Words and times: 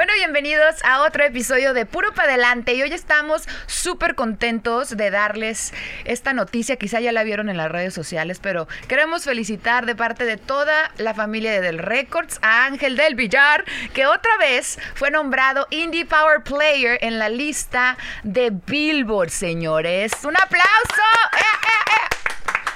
Bueno, 0.00 0.14
bienvenidos 0.14 0.82
a 0.82 1.02
otro 1.02 1.24
episodio 1.24 1.74
de 1.74 1.84
Puro 1.84 2.14
para 2.14 2.32
Adelante 2.32 2.72
y 2.72 2.80
hoy 2.80 2.90
estamos 2.90 3.46
súper 3.66 4.14
contentos 4.14 4.96
de 4.96 5.10
darles 5.10 5.74
esta 6.06 6.32
noticia, 6.32 6.76
quizá 6.76 7.00
ya 7.00 7.12
la 7.12 7.22
vieron 7.22 7.50
en 7.50 7.58
las 7.58 7.70
redes 7.70 7.92
sociales, 7.92 8.40
pero 8.40 8.66
queremos 8.88 9.24
felicitar 9.24 9.84
de 9.84 9.94
parte 9.94 10.24
de 10.24 10.38
toda 10.38 10.90
la 10.96 11.12
familia 11.12 11.52
de 11.52 11.60
Del 11.60 11.78
Records 11.78 12.38
a 12.40 12.64
Ángel 12.64 12.96
del 12.96 13.14
Villar, 13.14 13.66
que 13.92 14.06
otra 14.06 14.38
vez 14.38 14.78
fue 14.94 15.10
nombrado 15.10 15.66
Indie 15.68 16.06
Power 16.06 16.44
Player 16.44 16.96
en 17.02 17.18
la 17.18 17.28
lista 17.28 17.98
de 18.22 18.52
Billboard, 18.66 19.28
señores. 19.28 20.12
¡Un 20.24 20.34
aplauso! 20.34 21.02
¡Eh, 21.34 21.40
eh, 21.40 21.90
eh! 21.90 22.30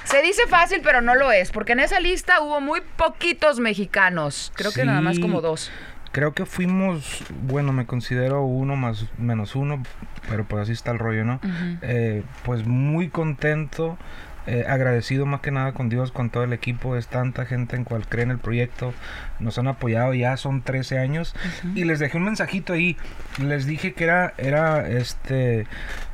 Se 0.05 0.21
dice 0.21 0.47
fácil, 0.47 0.83
pero 0.85 1.01
no 1.01 1.15
lo 1.15 1.33
es, 1.33 1.53
porque 1.53 1.73
en 1.73 1.81
esa 1.81 2.01
lista 2.01 2.43
hubo 2.43 2.61
muy 2.61 2.83
poquitos 2.83 3.61
mexicanos, 3.61 4.53
creo 4.55 4.73
que 4.73 4.85
nada 4.85 5.01
más 5.01 5.19
como 5.19 5.41
dos. 5.41 5.71
Creo 6.15 6.33
que 6.33 6.47
fuimos, 6.47 7.25
bueno, 7.43 7.73
me 7.73 7.87
considero 7.87 8.45
uno 8.45 8.77
más 8.77 9.07
menos 9.19 9.57
uno, 9.57 9.83
pero 10.29 10.45
pues 10.45 10.63
así 10.63 10.71
está 10.71 10.93
el 10.93 11.01
rollo, 11.01 11.25
¿no? 11.25 11.41
Eh, 11.83 12.23
pues 12.45 12.65
muy 12.65 13.09
contento, 13.09 13.99
eh, 14.47 14.65
agradecido 14.69 15.27
más 15.27 15.41
que 15.41 15.51
nada 15.51 15.73
con 15.73 15.89
Dios, 15.89 16.13
con 16.13 16.31
todo 16.31 16.45
el 16.45 16.53
equipo, 16.53 16.97
es 16.97 17.07
tanta 17.09 17.47
gente 17.47 17.77
en 17.77 17.85
cual 17.85 18.07
cree 18.09 18.25
en 18.25 18.31
el 18.31 18.39
proyecto, 18.39 18.93
nos 19.41 19.59
han 19.59 19.69
apoyado 19.69 20.15
ya, 20.15 20.37
son 20.37 20.63
13 20.63 20.99
años, 20.99 21.35
y 21.75 21.85
les 21.85 21.99
dejé 21.99 22.17
un 22.19 22.25
mensajito 22.25 22.73
ahí, 22.73 22.97
les 23.43 23.67
dije 23.67 23.93
que 23.95 24.05
era, 24.05 24.35
era, 24.39 24.89
este, 24.89 25.67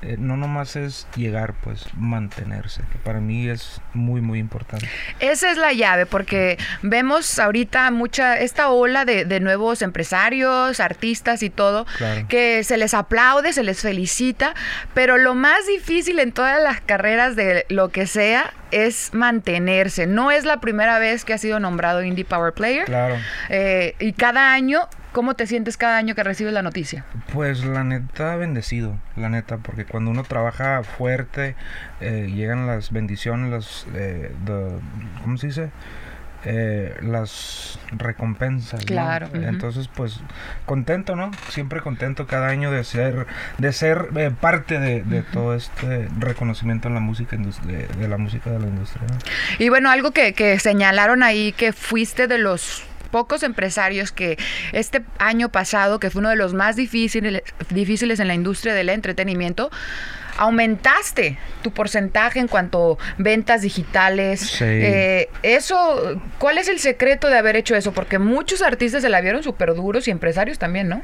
eh, 0.03 0.17
no 0.19 0.37
nomás 0.37 0.77
es 0.77 1.07
llegar, 1.17 1.55
pues 1.63 1.87
mantenerse, 1.95 2.83
que 2.93 2.99
para 2.99 3.21
mí 3.21 3.49
es 3.49 3.81
muy, 3.95 4.21
muy 4.21 4.39
importante. 4.39 4.89
Esa 5.19 5.51
es 5.51 5.59
la 5.59 5.73
llave, 5.73 6.07
porque 6.07 6.59
vemos 6.83 7.39
ahorita 7.39 7.91
mucha, 7.91 8.39
esta 8.39 8.71
ola 8.71 9.05
de, 9.05 9.25
de 9.25 9.41
nuevos 9.41 9.83
empresarios, 9.83 10.81
artistas 10.81 11.43
y 11.43 11.51
todo, 11.51 11.87
Claro. 11.99 12.27
que 12.29 12.65
se 12.65 12.77
les 12.79 12.95
aplaude, 12.95 13.53
se 13.53 13.63
les 13.63 13.81
felicita, 13.81 14.55
pero 14.95 15.19
lo 15.19 15.35
más 15.35 15.67
difícil 15.67 16.19
en 16.19 16.33
todas 16.33 16.63
las 16.63 16.81
carreras 16.81 17.37
de 17.37 17.67
lo 17.69 17.91
que 17.91 18.07
sea 18.21 18.53
es 18.71 19.15
mantenerse. 19.15 20.07
No 20.07 20.31
es 20.31 20.45
la 20.45 20.61
primera 20.61 20.99
vez 20.99 21.25
que 21.25 21.33
ha 21.33 21.39
sido 21.39 21.59
nombrado 21.59 22.03
Indie 22.03 22.27
Power 22.27 22.53
Player. 22.53 22.85
Claro. 22.85 23.17
Eh, 23.49 23.95
y 23.99 24.13
cada 24.13 24.53
año, 24.53 24.81
¿cómo 25.13 25.35
te 25.35 25.47
sientes 25.47 25.79
cada 25.79 25.97
año 25.97 26.15
que 26.15 26.23
recibes 26.23 26.53
la 26.53 26.61
noticia? 26.63 27.07
Pues 27.33 27.65
la 27.65 27.83
neta 27.83 28.37
bendecido, 28.37 28.99
la 29.17 29.31
neta, 29.31 29.57
porque 29.57 29.87
cuando 29.87 30.11
uno 30.11 30.23
trabaja 30.25 30.83
fuerte, 30.83 31.57
eh, 32.03 32.31
llegan 32.33 32.67
las 32.67 32.93
bendiciones, 32.93 33.51
las, 33.51 33.87
eh, 33.95 34.31
the- 34.45 35.23
¿cómo 35.23 35.39
se 35.39 35.47
dice? 35.47 35.71
Eh, 36.45 36.97
las 37.03 37.79
recompensas. 37.93 38.81
¿no? 38.81 38.87
Claro. 38.87 39.29
Entonces, 39.35 39.89
pues 39.95 40.21
contento, 40.65 41.15
¿no? 41.15 41.31
Siempre 41.51 41.81
contento 41.81 42.27
cada 42.27 42.49
año 42.49 42.71
de 42.71 42.83
ser, 42.85 43.27
de 43.59 43.73
ser 43.73 44.09
eh, 44.17 44.31
parte 44.39 44.79
de, 44.79 45.03
de 45.03 45.23
todo 45.23 45.55
este 45.55 46.09
reconocimiento 46.19 46.89
en 46.89 46.95
la 46.95 47.01
música 47.01 47.37
de, 47.37 47.87
de 47.87 48.09
la 48.09 48.17
música 48.17 48.51
de 48.51 48.59
la 48.59 48.67
industria. 48.67 49.03
¿no? 49.07 49.19
Y 49.59 49.69
bueno, 49.69 49.91
algo 49.91 50.13
que, 50.13 50.33
que 50.33 50.59
señalaron 50.59 51.23
ahí, 51.23 51.53
que 51.53 51.75
fuiste 51.75 52.27
de 52.27 52.39
los 52.39 52.85
pocos 53.11 53.43
empresarios 53.43 54.13
que 54.13 54.39
este 54.73 55.03
año 55.19 55.51
pasado, 55.51 56.01
que 56.01 56.11
fue 56.11 56.21
uno 56.21 56.31
de 56.31 56.37
los 56.37 56.55
más 56.55 56.77
difíciles, 56.77 57.43
difíciles 57.69 58.21
en 58.21 58.29
la 58.29 58.35
industria 58.35 58.73
del 58.73 58.89
entretenimiento, 58.89 59.71
aumentaste 60.41 61.37
tu 61.63 61.71
porcentaje 61.71 62.41
en 62.41 62.49
cuanto 62.49 62.99
a 62.99 63.15
ventas 63.19 63.61
digitales. 63.61 64.41
Sí. 64.41 64.65
Eh, 64.65 65.29
eso, 65.43 66.19
¿cuál 66.39 66.57
es 66.57 66.69
el 66.69 66.79
secreto 66.79 67.29
de 67.29 67.37
haber 67.37 67.57
hecho 67.57 67.77
eso? 67.77 67.93
Porque 67.93 68.19
muchos 68.19 68.63
artistas 68.63 69.03
se 69.03 69.11
la 69.11 69.21
vieron 69.21 69.43
súper 69.43 69.75
duros 69.75 70.09
y 70.09 70.11
empresarios 70.11 70.59
también, 70.59 70.89
¿no? 70.89 71.03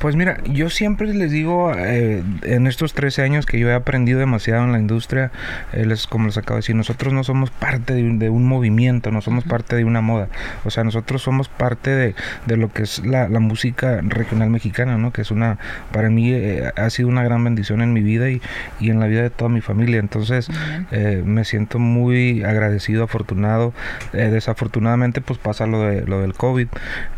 Pues 0.00 0.16
mira, 0.16 0.38
yo 0.44 0.68
siempre 0.68 1.12
les 1.14 1.30
digo, 1.30 1.72
eh, 1.74 2.22
en 2.42 2.66
estos 2.66 2.92
13 2.92 3.22
años 3.22 3.46
que 3.46 3.58
yo 3.58 3.70
he 3.70 3.74
aprendido 3.74 4.20
demasiado 4.20 4.64
en 4.64 4.72
la 4.72 4.78
industria, 4.78 5.32
eh, 5.72 5.86
les, 5.86 6.06
como 6.06 6.26
les 6.26 6.36
acabo 6.36 6.56
de 6.56 6.58
decir, 6.58 6.76
nosotros 6.76 7.14
no 7.14 7.24
somos 7.24 7.50
parte 7.50 7.94
de 7.94 8.02
un, 8.02 8.18
de 8.18 8.28
un 8.28 8.46
movimiento, 8.46 9.10
no 9.10 9.22
somos 9.22 9.44
parte 9.44 9.76
de 9.76 9.84
una 9.84 10.02
moda. 10.02 10.28
O 10.66 10.70
sea, 10.70 10.84
nosotros 10.84 11.22
somos 11.22 11.48
parte 11.48 11.88
de, 11.90 12.14
de 12.44 12.56
lo 12.58 12.70
que 12.70 12.82
es 12.82 13.04
la, 13.06 13.28
la 13.30 13.40
música 13.40 14.00
regional 14.02 14.50
mexicana, 14.50 14.98
¿no? 14.98 15.10
Que 15.10 15.22
es 15.22 15.30
una, 15.30 15.58
para 15.90 16.10
mí 16.10 16.34
eh, 16.34 16.70
ha 16.76 16.90
sido 16.90 17.08
una 17.08 17.24
gran 17.24 17.42
bendición 17.42 17.80
en 17.80 17.94
mi 17.94 18.02
vida 18.02 18.28
y, 18.28 18.42
y 18.80 18.90
en 18.90 19.00
la 19.00 19.06
vida 19.06 19.22
de 19.22 19.30
toda 19.30 19.48
mi 19.48 19.60
familia. 19.60 19.98
Entonces, 20.00 20.48
eh, 20.90 21.22
me 21.24 21.44
siento 21.44 21.78
muy 21.78 22.42
agradecido, 22.44 23.04
afortunado. 23.04 23.72
Eh, 24.12 24.28
desafortunadamente, 24.30 25.20
pues 25.20 25.38
pasa 25.38 25.66
lo, 25.66 25.82
de, 25.82 26.02
lo 26.06 26.20
del 26.20 26.34
COVID. 26.34 26.68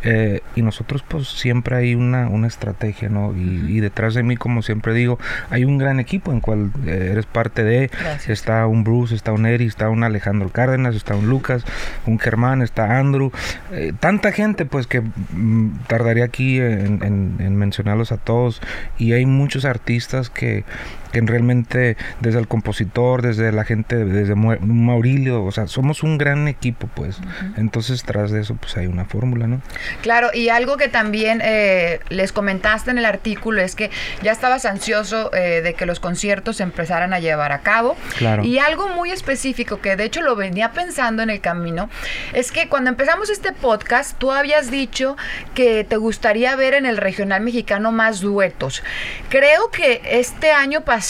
eh, 0.04 0.40
y 0.56 0.62
nosotros, 0.62 1.04
pues 1.06 1.28
siempre 1.28 1.76
hay 1.76 1.94
una, 1.94 2.28
una 2.28 2.46
estrategia, 2.46 3.08
¿no? 3.08 3.32
Y, 3.36 3.66
y 3.68 3.80
detrás 3.80 4.14
de 4.14 4.22
mí, 4.22 4.36
como 4.36 4.62
siempre 4.62 4.94
digo, 4.94 5.18
hay 5.50 5.64
un 5.64 5.78
gran 5.78 6.00
equipo 6.00 6.32
en 6.32 6.40
cual 6.40 6.70
eh, 6.86 7.08
eres 7.12 7.26
parte 7.26 7.62
de. 7.64 7.88
Gracias. 7.88 8.28
Está 8.28 8.66
un 8.66 8.84
Bruce, 8.84 9.14
está 9.14 9.32
un 9.32 9.46
Eri, 9.46 9.66
está 9.66 9.88
un 9.90 10.02
Alejandro 10.04 10.48
Cárdenas, 10.50 10.94
está 10.96 11.14
un 11.14 11.28
Lucas, 11.28 11.64
un 12.06 12.18
Germán, 12.18 12.62
está 12.62 12.98
Andrew. 12.98 13.30
eh, 13.72 13.92
tanta 14.00 14.32
gente, 14.32 14.64
pues 14.66 14.86
que 14.86 15.00
mm, 15.00 15.78
tardaría 15.86 16.24
aquí 16.24 16.58
en, 16.58 17.02
en- 17.02 17.36
en 17.38 17.56
mencionarlos 17.56 18.12
a 18.12 18.16
todos. 18.16 18.60
Y 18.98 19.12
hay 19.12 19.26
muchos 19.26 19.64
artistas 19.64 20.30
que, 20.30 20.64
que 21.12 21.19
realmente, 21.26 21.96
desde 22.20 22.38
el 22.38 22.48
compositor, 22.48 23.22
desde 23.22 23.52
la 23.52 23.64
gente, 23.64 24.04
desde 24.04 24.34
Maurilio, 24.34 25.44
o 25.44 25.52
sea, 25.52 25.66
somos 25.66 26.02
un 26.02 26.18
gran 26.18 26.48
equipo, 26.48 26.88
pues. 26.94 27.18
Entonces, 27.56 28.04
tras 28.04 28.30
de 28.30 28.40
eso, 28.40 28.56
pues 28.56 28.76
hay 28.76 28.86
una 28.86 29.04
fórmula, 29.04 29.46
¿no? 29.46 29.60
Claro, 30.02 30.30
y 30.32 30.48
algo 30.48 30.76
que 30.76 30.88
también 30.88 31.40
eh, 31.42 32.00
les 32.08 32.32
comentaste 32.32 32.90
en 32.90 32.98
el 32.98 33.04
artículo 33.04 33.60
es 33.60 33.74
que 33.74 33.90
ya 34.22 34.32
estabas 34.32 34.64
ansioso 34.64 35.32
eh, 35.34 35.60
de 35.62 35.74
que 35.74 35.86
los 35.86 36.00
conciertos 36.00 36.56
se 36.56 36.62
empezaran 36.62 37.12
a 37.12 37.20
llevar 37.20 37.52
a 37.52 37.60
cabo. 37.60 37.96
Claro. 38.18 38.44
Y 38.44 38.58
algo 38.58 38.88
muy 38.88 39.10
específico 39.10 39.80
que 39.80 39.96
de 39.96 40.04
hecho 40.04 40.22
lo 40.22 40.36
venía 40.36 40.72
pensando 40.72 41.22
en 41.22 41.30
el 41.30 41.40
camino 41.40 41.88
es 42.32 42.52
que 42.52 42.68
cuando 42.68 42.90
empezamos 42.90 43.30
este 43.30 43.52
podcast 43.52 44.16
tú 44.18 44.32
habías 44.32 44.70
dicho 44.70 45.16
que 45.54 45.84
te 45.84 45.96
gustaría 45.96 46.56
ver 46.56 46.74
en 46.74 46.86
el 46.86 46.96
regional 46.96 47.42
mexicano 47.42 47.92
más 47.92 48.20
duetos. 48.20 48.82
Creo 49.28 49.70
que 49.70 50.02
este 50.04 50.52
año 50.52 50.82
pasado 50.82 51.09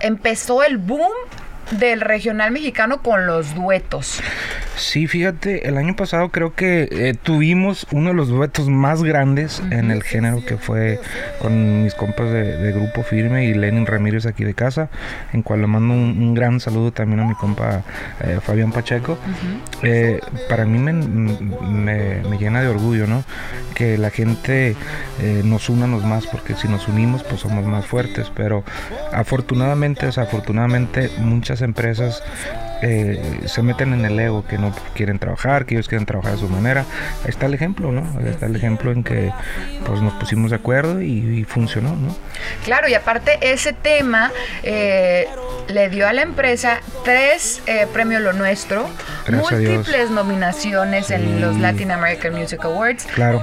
empezó 0.00 0.62
el 0.62 0.78
boom 0.78 1.12
del 1.72 2.00
regional 2.00 2.50
mexicano 2.52 3.02
con 3.02 3.26
los 3.26 3.54
duetos. 3.54 4.20
Sí, 4.76 5.06
fíjate, 5.06 5.68
el 5.68 5.78
año 5.78 5.96
pasado 5.96 6.28
creo 6.28 6.54
que 6.54 6.86
eh, 6.90 7.14
tuvimos 7.20 7.86
uno 7.92 8.10
de 8.10 8.14
los 8.14 8.28
duetos 8.28 8.68
más 8.68 9.02
grandes 9.02 9.62
en 9.70 9.90
el 9.90 10.02
género 10.02 10.44
que 10.44 10.58
fue 10.58 11.00
con 11.40 11.82
mis 11.82 11.94
compas 11.94 12.30
de, 12.30 12.56
de 12.58 12.72
Grupo 12.72 13.02
Firme 13.02 13.46
y 13.46 13.54
Lenin 13.54 13.86
Ramírez 13.86 14.26
aquí 14.26 14.44
de 14.44 14.52
casa, 14.52 14.90
en 15.32 15.40
cual 15.42 15.62
le 15.62 15.66
mando 15.66 15.94
un, 15.94 16.22
un 16.22 16.34
gran 16.34 16.60
saludo 16.60 16.92
también 16.92 17.20
a 17.20 17.24
mi 17.24 17.34
compa 17.34 17.82
eh, 18.20 18.38
Fabián 18.42 18.70
Pacheco. 18.70 19.18
Eh, 19.82 20.20
para 20.48 20.66
mí 20.66 20.78
me, 20.78 20.92
me- 20.92 22.20
me 22.28 22.36
llena 22.38 22.60
de 22.60 22.68
orgullo, 22.68 23.06
¿no? 23.06 23.24
Que 23.74 23.96
la 23.96 24.10
gente 24.10 24.76
nos 25.44 25.68
una 25.70 25.86
nos 25.86 26.04
más, 26.04 26.26
porque 26.26 26.54
si 26.54 26.68
nos 26.68 26.86
unimos 26.88 27.22
pues 27.22 27.40
somos 27.40 27.64
más 27.64 27.86
fuertes, 27.86 28.30
pero 28.34 28.62
afortunadamente, 29.12 30.06
desafortunadamente 30.06 31.10
muchas 31.18 31.55
empresas 31.62 32.22
eh, 32.82 33.40
se 33.46 33.62
meten 33.62 33.92
en 33.92 34.04
el 34.04 34.18
ego, 34.18 34.44
que 34.46 34.58
no 34.58 34.72
quieren 34.94 35.18
trabajar, 35.18 35.66
que 35.66 35.74
ellos 35.74 35.88
quieren 35.88 36.06
trabajar 36.06 36.34
a 36.34 36.36
su 36.36 36.48
manera. 36.48 36.84
Ahí 37.24 37.30
está 37.30 37.46
el 37.46 37.54
ejemplo, 37.54 37.92
¿no? 37.92 38.02
Ahí 38.18 38.28
está 38.28 38.46
el 38.46 38.56
ejemplo 38.56 38.92
en 38.92 39.02
que 39.04 39.32
pues 39.84 40.00
nos 40.02 40.12
pusimos 40.14 40.50
de 40.50 40.56
acuerdo 40.56 41.00
y, 41.02 41.40
y 41.40 41.44
funcionó, 41.44 41.90
¿no? 41.96 42.14
Claro, 42.64 42.88
y 42.88 42.94
aparte 42.94 43.38
ese 43.40 43.72
tema 43.72 44.30
eh, 44.62 45.26
le 45.68 45.88
dio 45.88 46.06
a 46.08 46.12
la 46.12 46.22
empresa 46.22 46.80
tres 47.04 47.62
eh, 47.66 47.86
premios 47.92 48.22
Lo 48.22 48.32
Nuestro, 48.32 48.88
Gracias 49.26 49.52
múltiples 49.60 50.10
nominaciones 50.10 51.10
en 51.10 51.40
los 51.40 51.56
Latin 51.58 51.90
American 51.90 52.34
Music 52.34 52.64
Awards. 52.64 53.04
Claro. 53.14 53.42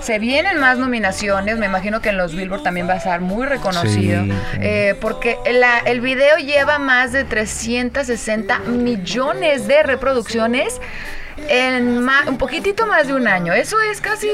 Se 0.00 0.18
vienen 0.18 0.58
más 0.58 0.78
nominaciones, 0.78 1.58
me 1.58 1.66
imagino 1.66 2.00
que 2.00 2.08
en 2.08 2.16
los 2.18 2.34
Billboard 2.34 2.62
también 2.64 2.88
va 2.88 2.94
a 2.94 2.96
estar 2.96 3.20
muy 3.20 3.46
reconocido, 3.46 4.24
Sí, 4.24 4.30
sí. 4.32 4.58
eh, 4.60 4.96
porque 5.00 5.36
la- 5.52 5.78
el 5.78 6.00
video 6.00 6.38
lleva 6.38 6.78
más 6.80 7.12
de 7.12 7.22
360 7.24 8.61
millones 8.66 9.66
de 9.66 9.82
reproducciones 9.82 10.80
en 11.48 12.08
un 12.28 12.38
poquitito 12.38 12.86
más 12.86 13.06
de 13.06 13.14
un 13.14 13.28
año. 13.28 13.52
Eso 13.52 13.80
es 13.80 14.00
casi... 14.00 14.28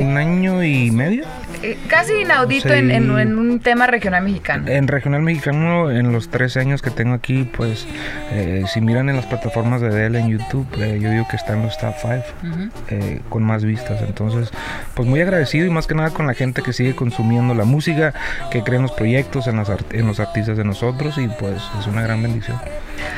Un 0.00 0.16
año 0.16 0.62
y 0.62 0.90
medio. 0.90 1.24
Eh, 1.62 1.78
casi 1.88 2.14
inaudito 2.14 2.72
en, 2.72 3.10
un 3.10 3.60
tema 3.60 3.86
regional 3.86 4.24
mexicano. 4.24 4.66
En 4.66 4.88
regional 4.88 5.20
mexicano, 5.20 5.90
en 5.90 6.10
los 6.10 6.30
13 6.30 6.60
años 6.60 6.80
que 6.80 6.90
tengo 6.90 7.14
aquí, 7.14 7.44
pues 7.44 7.86
eh, 8.32 8.64
si 8.72 8.80
miran 8.80 9.10
en 9.10 9.16
las 9.16 9.26
plataformas 9.26 9.82
de 9.82 9.90
DL 9.90 10.16
en 10.16 10.28
YouTube, 10.28 10.66
eh, 10.78 10.98
yo 11.00 11.10
digo 11.10 11.26
que 11.28 11.36
está 11.36 11.52
en 11.52 11.62
los 11.62 11.76
top 11.76 11.94
5 12.00 13.28
con 13.28 13.42
más 13.42 13.64
vistas. 13.64 14.00
Entonces, 14.02 14.50
pues 14.94 15.06
muy 15.06 15.20
agradecido 15.20 15.66
y 15.66 15.70
más 15.70 15.86
que 15.86 15.94
nada 15.94 16.10
con 16.10 16.26
la 16.26 16.34
gente 16.34 16.62
que 16.62 16.72
sigue 16.72 16.94
consumiendo 16.96 17.54
la 17.54 17.64
música, 17.64 18.14
que 18.50 18.62
cree 18.62 18.76
en 18.76 18.82
los 18.82 18.92
proyectos, 18.92 19.46
en, 19.46 19.62
en 19.92 20.06
los 20.06 20.18
artistas 20.18 20.56
de 20.56 20.64
nosotros 20.64 21.18
y 21.18 21.28
pues 21.28 21.60
es 21.78 21.86
una 21.86 22.02
gran 22.02 22.22
bendición. 22.22 22.58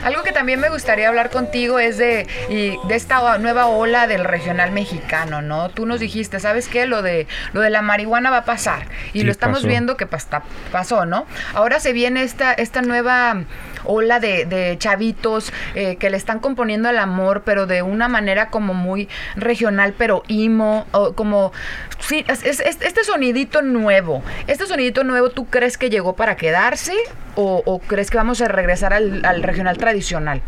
Algo 0.04 0.22
que 0.22 0.32
también 0.32 0.60
me 0.60 0.68
gustaría 0.68 1.08
hablar 1.08 1.30
contigo 1.30 1.78
es 1.78 1.96
de, 1.98 2.26
de 2.48 2.94
esta 2.94 3.20
nueva 3.38 3.66
ola 3.66 4.06
del 4.06 4.24
regional 4.24 4.72
mexicano, 4.72 5.42
¿no? 5.42 5.68
Tú 5.70 5.86
nos 5.86 6.00
dijiste, 6.00 6.40
¿sabes 6.40 6.68
qué? 6.68 6.86
Lo 6.86 7.02
de, 7.02 7.26
lo 7.52 7.60
de 7.60 7.70
la 7.70 7.82
marihuana 7.82 8.30
va 8.30 8.38
a 8.38 8.44
pasar. 8.44 8.86
Y 9.12 9.22
lo 9.22 9.30
estamos 9.30 9.64
viendo 9.64 9.96
que 9.96 10.06
pasó, 10.06 11.06
¿no? 11.06 11.26
Ahora 11.54 11.80
se 11.80 11.92
viene 11.92 12.22
esta, 12.22 12.52
esta 12.52 12.82
nueva 12.82 13.44
ola 13.84 14.20
de, 14.20 14.76
chavitos 14.78 15.52
eh, 15.74 15.96
que 15.96 16.10
le 16.10 16.16
están 16.16 16.38
componiendo 16.38 16.88
el 16.88 16.98
amor, 16.98 17.42
pero 17.44 17.66
de 17.66 17.82
una 17.82 18.08
manera 18.08 18.48
como 18.48 18.74
muy 18.74 19.08
regional, 19.36 19.94
pero 19.96 20.22
imo, 20.28 20.86
o 20.92 21.14
como... 21.14 21.52
Sí, 21.98 22.24
este 22.28 23.04
sonidito 23.04 23.62
nuevo, 23.62 24.22
este 24.46 24.66
sonidito 24.66 25.04
nuevo, 25.04 25.30
¿tú 25.30 25.46
crees 25.46 25.78
que 25.78 25.88
llegó 25.88 26.16
para 26.16 26.36
quedarse 26.36 26.94
o, 27.34 27.80
crees 27.86 28.10
que 28.10 28.16
vamos 28.16 28.40
a 28.40 28.48
regresar 28.48 28.92
al, 28.92 29.24
al 29.24 29.42
regional 29.42 29.78
tradicional? 29.78 30.42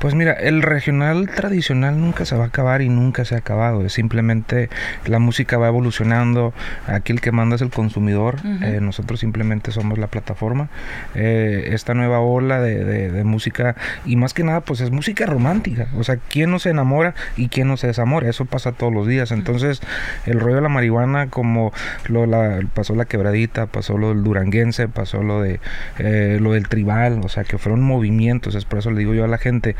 Pues 0.00 0.14
mira, 0.14 0.32
el 0.32 0.62
regional 0.62 1.28
tradicional 1.28 2.00
nunca 2.00 2.24
se 2.24 2.34
va 2.34 2.44
a 2.44 2.46
acabar 2.46 2.80
y 2.80 2.88
nunca 2.88 3.26
se 3.26 3.34
ha 3.34 3.38
acabado. 3.38 3.84
Es 3.84 3.92
simplemente 3.92 4.70
la 5.04 5.18
música 5.18 5.58
va 5.58 5.68
evolucionando. 5.68 6.54
Aquí 6.86 7.12
el 7.12 7.20
que 7.20 7.32
manda 7.32 7.56
es 7.56 7.60
el 7.60 7.68
consumidor. 7.68 8.38
Eh, 8.62 8.78
nosotros 8.80 9.20
simplemente 9.20 9.72
somos 9.72 9.98
la 9.98 10.06
plataforma. 10.06 10.70
Eh, 11.14 11.68
esta 11.72 11.92
nueva 11.92 12.20
ola 12.20 12.62
de, 12.62 13.22
música 13.24 13.76
y 14.06 14.16
más 14.16 14.32
que 14.32 14.42
nada, 14.42 14.62
pues 14.62 14.80
es 14.80 14.90
música 14.90 15.26
romántica. 15.26 15.88
O 15.98 16.02
sea, 16.02 16.16
¿quién 16.16 16.50
no 16.50 16.58
se 16.58 16.70
enamora 16.70 17.14
y 17.36 17.48
quién 17.48 17.68
no 17.68 17.76
se 17.76 17.88
desamora? 17.88 18.26
Eso 18.26 18.46
pasa 18.46 18.72
todos 18.72 18.94
los 18.94 19.06
días. 19.06 19.32
Entonces, 19.32 19.82
el 20.24 20.40
rollo 20.40 20.56
de 20.56 20.62
la 20.62 20.70
marihuana, 20.70 21.26
como 21.26 21.74
lo 22.08 22.24
la, 22.24 22.60
pasó 22.72 22.94
la 22.94 23.04
quebradita, 23.04 23.66
pasó 23.66 23.98
lo 23.98 24.08
del 24.08 24.24
duranguense, 24.24 24.88
pasó 24.88 25.22
lo 25.22 25.42
de 25.42 25.60
eh, 25.98 26.38
lo 26.40 26.52
del 26.52 26.68
tribal, 26.68 27.20
o 27.22 27.28
sea, 27.28 27.44
que 27.44 27.58
fueron 27.58 27.82
movimientos. 27.82 28.54
Es 28.54 28.64
por 28.64 28.78
eso 28.78 28.90
le 28.90 29.00
digo 29.00 29.12
yo 29.12 29.24
a 29.24 29.28
la 29.28 29.36
gente 29.36 29.76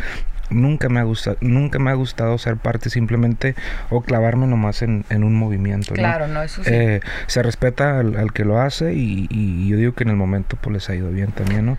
nunca 0.51 0.89
me 0.89 1.01
ha 1.01 1.05
gustado, 1.05 1.37
nunca 1.41 1.79
me 1.79 1.91
ha 1.91 1.95
gustado 1.95 2.37
ser 2.39 2.57
parte 2.57 2.91
simplemente 2.91 3.55
o 3.89 4.03
clavarme 4.03 4.47
nomás 4.47 4.83
en, 4.83 5.05
un 5.11 5.35
movimiento. 5.35 5.95
Claro, 5.95 6.27
no, 6.29 6.43
eso 6.43 6.63
sí. 6.63 6.71
Eh, 6.73 7.01
se 7.27 7.43
respeta 7.43 8.01
al, 8.01 8.33
que 8.33 8.45
lo 8.45 8.61
hace 8.61 8.93
y, 8.95 9.29
yo 9.69 9.77
digo 9.77 9.95
que 9.95 10.05
en 10.05 10.11
el 10.11 10.17
momento 10.17 10.57
pues 10.61 10.75
les 10.75 10.91
ha 10.91 10.95
ido 10.95 11.11
bien 11.11 11.31
también, 11.33 11.67
¿no? 11.67 11.79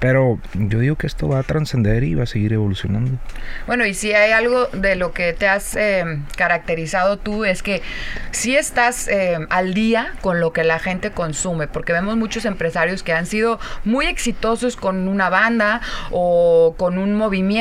Pero 0.00 0.40
yo 0.54 0.80
digo 0.80 0.96
que 0.96 1.06
esto 1.06 1.28
va 1.28 1.38
a 1.38 1.42
trascender 1.42 2.02
y 2.02 2.14
va 2.14 2.24
a 2.24 2.26
seguir 2.26 2.52
evolucionando. 2.52 3.18
Bueno, 3.66 3.86
y 3.86 3.94
si 3.94 4.12
hay 4.12 4.32
algo 4.32 4.66
de 4.66 4.96
lo 4.96 5.12
que 5.12 5.32
te 5.32 5.48
has 5.48 5.76
eh, 5.76 6.04
caracterizado 6.36 7.18
tú 7.18 7.44
es 7.44 7.62
que 7.62 7.82
si 8.32 8.56
estás 8.56 9.06
eh, 9.08 9.38
al 9.50 9.74
día 9.74 10.14
con 10.20 10.40
lo 10.40 10.52
que 10.52 10.64
la 10.64 10.78
gente 10.78 11.12
consume, 11.12 11.68
porque 11.68 11.92
vemos 11.92 12.16
muchos 12.16 12.44
empresarios 12.44 13.02
que 13.02 13.12
han 13.12 13.26
sido 13.26 13.60
muy 13.84 14.06
exitosos 14.06 14.76
con 14.76 15.06
una 15.06 15.28
banda 15.28 15.80
o 16.10 16.74
con 16.76 16.98
un 16.98 17.14
movimiento 17.14 17.59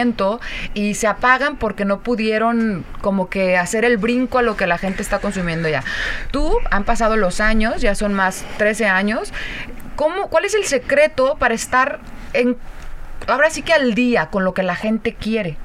y 0.74 0.94
se 0.96 1.08
apagan 1.08 1.58
porque 1.58 1.86
no 1.86 2.00
pudieron 2.02 2.86
como 3.02 3.30
que 3.30 3.58
hacer 3.58 3.86
el 3.86 3.98
brinco 3.98 4.38
a 4.38 4.42
lo 4.42 4.56
que 4.56 4.68
la 4.68 4.78
gente 4.78 5.02
está 5.02 5.20
consumiendo 5.20 5.70
ya. 5.70 5.84
Tú, 6.32 6.58
han 6.72 6.84
pasado 6.84 7.18
los 7.18 7.42
años, 7.42 7.82
ya 7.82 7.96
son 7.96 8.14
más 8.14 8.46
13 8.58 8.86
años. 8.86 9.34
¿Cómo, 9.96 10.30
¿Cuál 10.30 10.46
es 10.46 10.54
el 10.54 10.64
secreto 10.64 11.36
para 11.38 11.54
estar 11.54 12.00
en, 12.34 12.58
ahora 13.28 13.50
sí 13.50 13.62
que 13.62 13.74
al 13.74 13.94
día 13.94 14.28
con 14.28 14.44
lo 14.44 14.54
que 14.54 14.64
la 14.64 14.76
gente 14.76 15.14
quiere? 15.14 15.58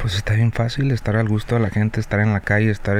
Pues 0.00 0.14
está 0.14 0.34
bien 0.34 0.52
fácil 0.52 0.90
estar 0.90 1.16
al 1.16 1.28
gusto 1.28 1.56
de 1.56 1.60
la 1.60 1.70
gente, 1.70 2.00
estar 2.00 2.20
en 2.20 2.32
la 2.32 2.40
calle, 2.40 2.70
estar 2.70 2.96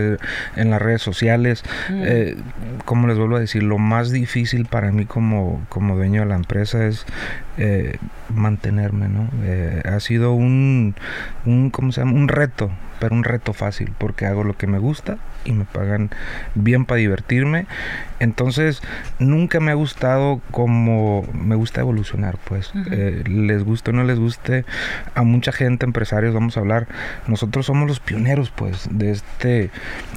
en 0.56 0.70
las 0.70 0.82
redes 0.82 1.02
sociales. 1.02 1.62
Mm. 1.88 2.02
Eh, 2.04 2.36
como 2.84 3.08
les 3.08 3.18
vuelvo 3.18 3.36
a 3.36 3.40
decir, 3.40 3.62
lo 3.62 3.78
más 3.78 4.10
difícil 4.10 4.66
para 4.66 4.92
mí 4.92 5.06
como, 5.06 5.64
como 5.68 5.96
dueño 5.96 6.22
de 6.22 6.26
la 6.26 6.34
empresa 6.36 6.86
es 6.86 7.06
eh, 7.58 7.96
mantenerme, 8.28 9.08
¿no? 9.08 9.28
Eh, 9.44 9.82
ha 9.84 10.00
sido 10.00 10.32
un, 10.32 10.94
un, 11.46 11.70
¿cómo 11.70 11.92
se 11.92 12.00
llama? 12.00 12.12
Un 12.12 12.28
reto, 12.28 12.70
pero 13.00 13.14
un 13.16 13.24
reto 13.24 13.52
fácil, 13.52 13.92
porque 13.98 14.26
hago 14.26 14.44
lo 14.44 14.56
que 14.56 14.66
me 14.66 14.78
gusta 14.78 15.18
y 15.44 15.52
me 15.52 15.64
pagan 15.64 16.10
bien 16.54 16.84
para 16.84 16.98
divertirme. 16.98 17.66
Entonces, 18.20 18.82
nunca 19.18 19.58
me 19.58 19.70
ha 19.70 19.74
gustado 19.74 20.40
como 20.50 21.26
me 21.32 21.56
gusta 21.56 21.80
evolucionar, 21.80 22.36
pues. 22.44 22.70
Eh, 22.92 23.24
les 23.26 23.64
guste 23.64 23.90
o 23.90 23.94
no 23.94 24.04
les 24.04 24.18
guste, 24.18 24.64
a 25.14 25.22
mucha 25.22 25.50
gente, 25.50 25.86
empresarios, 25.86 26.34
vamos 26.34 26.56
a 26.56 26.60
hablar, 26.60 26.86
nosotros 27.26 27.66
somos 27.66 27.88
los 27.88 27.98
pioneros, 27.98 28.50
pues, 28.50 28.88
de 28.90 29.10
este, 29.12 29.70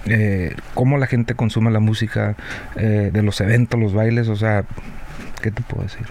eh, 0.05 0.55
cómo 0.73 0.97
la 0.97 1.07
gente 1.07 1.33
consume 1.35 1.71
la 1.71 1.79
música, 1.79 2.35
eh, 2.75 3.09
de 3.13 3.23
los 3.23 3.39
eventos, 3.41 3.79
los 3.79 3.93
bailes, 3.93 4.27
o 4.27 4.35
sea, 4.35 4.65
¿qué 5.43 5.51
te 5.51 5.61
puedo 5.61 5.83
decir? 5.83 6.07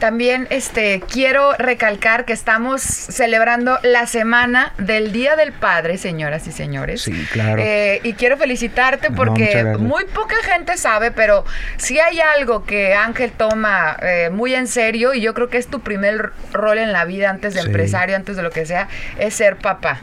También 0.00 0.48
este, 0.50 1.00
quiero 1.10 1.52
recalcar 1.54 2.24
que 2.24 2.32
estamos 2.32 2.82
celebrando 2.82 3.78
la 3.82 4.06
semana 4.06 4.72
del 4.76 5.12
Día 5.12 5.36
del 5.36 5.52
Padre, 5.52 5.98
señoras 5.98 6.46
y 6.48 6.52
señores. 6.52 7.02
Sí, 7.02 7.12
claro. 7.32 7.62
Eh, 7.62 8.00
y 8.02 8.14
quiero 8.14 8.36
felicitarte 8.36 9.10
porque 9.12 9.64
muy 9.78 10.04
poca 10.06 10.34
gente 10.42 10.76
sabe, 10.76 11.12
pero 11.12 11.44
sí 11.76 12.00
hay 12.00 12.20
algo 12.20 12.64
que 12.64 12.94
Ángel 12.94 13.30
toma 13.30 13.96
eh, 14.02 14.30
muy 14.32 14.54
en 14.54 14.66
serio 14.66 15.14
y 15.14 15.20
yo 15.20 15.32
creo 15.32 15.48
que 15.48 15.58
es 15.58 15.68
tu 15.68 15.80
primer 15.80 16.32
rol 16.52 16.78
en 16.78 16.92
la 16.92 17.04
vida 17.04 17.30
antes 17.30 17.54
de 17.54 17.60
empresario, 17.60 18.16
antes 18.16 18.36
de 18.36 18.42
lo 18.42 18.50
que 18.50 18.66
sea, 18.66 18.88
es 19.18 19.34
ser 19.34 19.56
papá. 19.56 20.00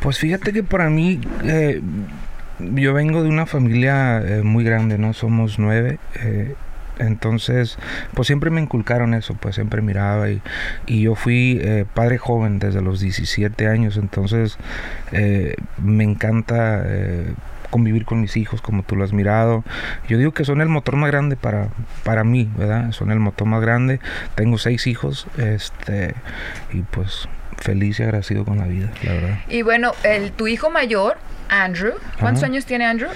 Pues 0.00 0.18
fíjate 0.18 0.52
que 0.52 0.62
para 0.62 0.88
mí... 0.88 1.20
Eh, 1.44 1.80
yo 2.58 2.94
vengo 2.94 3.22
de 3.22 3.28
una 3.28 3.44
familia 3.44 4.22
muy 4.42 4.64
grande, 4.64 4.96
¿no? 4.96 5.12
Somos 5.12 5.58
nueve. 5.58 5.98
Entonces, 6.98 7.78
pues 8.14 8.26
siempre 8.26 8.50
me 8.50 8.60
inculcaron 8.60 9.14
eso, 9.14 9.34
pues 9.34 9.54
siempre 9.54 9.82
miraba 9.82 10.30
y, 10.30 10.40
y 10.86 11.02
yo 11.02 11.14
fui 11.14 11.58
eh, 11.62 11.84
padre 11.92 12.18
joven 12.18 12.58
desde 12.58 12.80
los 12.80 13.00
17 13.00 13.68
años, 13.68 13.96
entonces 13.96 14.58
eh, 15.12 15.56
me 15.78 16.04
encanta 16.04 16.82
eh, 16.84 17.34
convivir 17.70 18.04
con 18.04 18.20
mis 18.20 18.36
hijos 18.36 18.62
como 18.62 18.82
tú 18.82 18.96
lo 18.96 19.04
has 19.04 19.12
mirado. 19.12 19.64
Yo 20.08 20.18
digo 20.18 20.32
que 20.32 20.44
son 20.44 20.60
el 20.60 20.68
motor 20.68 20.96
más 20.96 21.10
grande 21.10 21.36
para, 21.36 21.68
para 22.04 22.24
mí, 22.24 22.48
¿verdad? 22.56 22.92
Son 22.92 23.10
el 23.10 23.18
motor 23.18 23.46
más 23.46 23.60
grande. 23.60 24.00
Tengo 24.34 24.58
seis 24.58 24.86
hijos, 24.86 25.26
este, 25.36 26.14
y 26.72 26.82
pues 26.82 27.28
feliz 27.58 28.00
y 28.00 28.02
agradecido 28.02 28.44
con 28.44 28.58
la 28.58 28.66
vida, 28.66 28.90
la 29.02 29.12
verdad. 29.12 29.38
Y 29.48 29.62
bueno, 29.62 29.92
el, 30.02 30.32
tu 30.32 30.46
hijo 30.46 30.70
mayor, 30.70 31.18
Andrew, 31.48 31.94
¿cuántos 32.20 32.42
años 32.42 32.66
tiene 32.66 32.86
Andrew? 32.86 33.10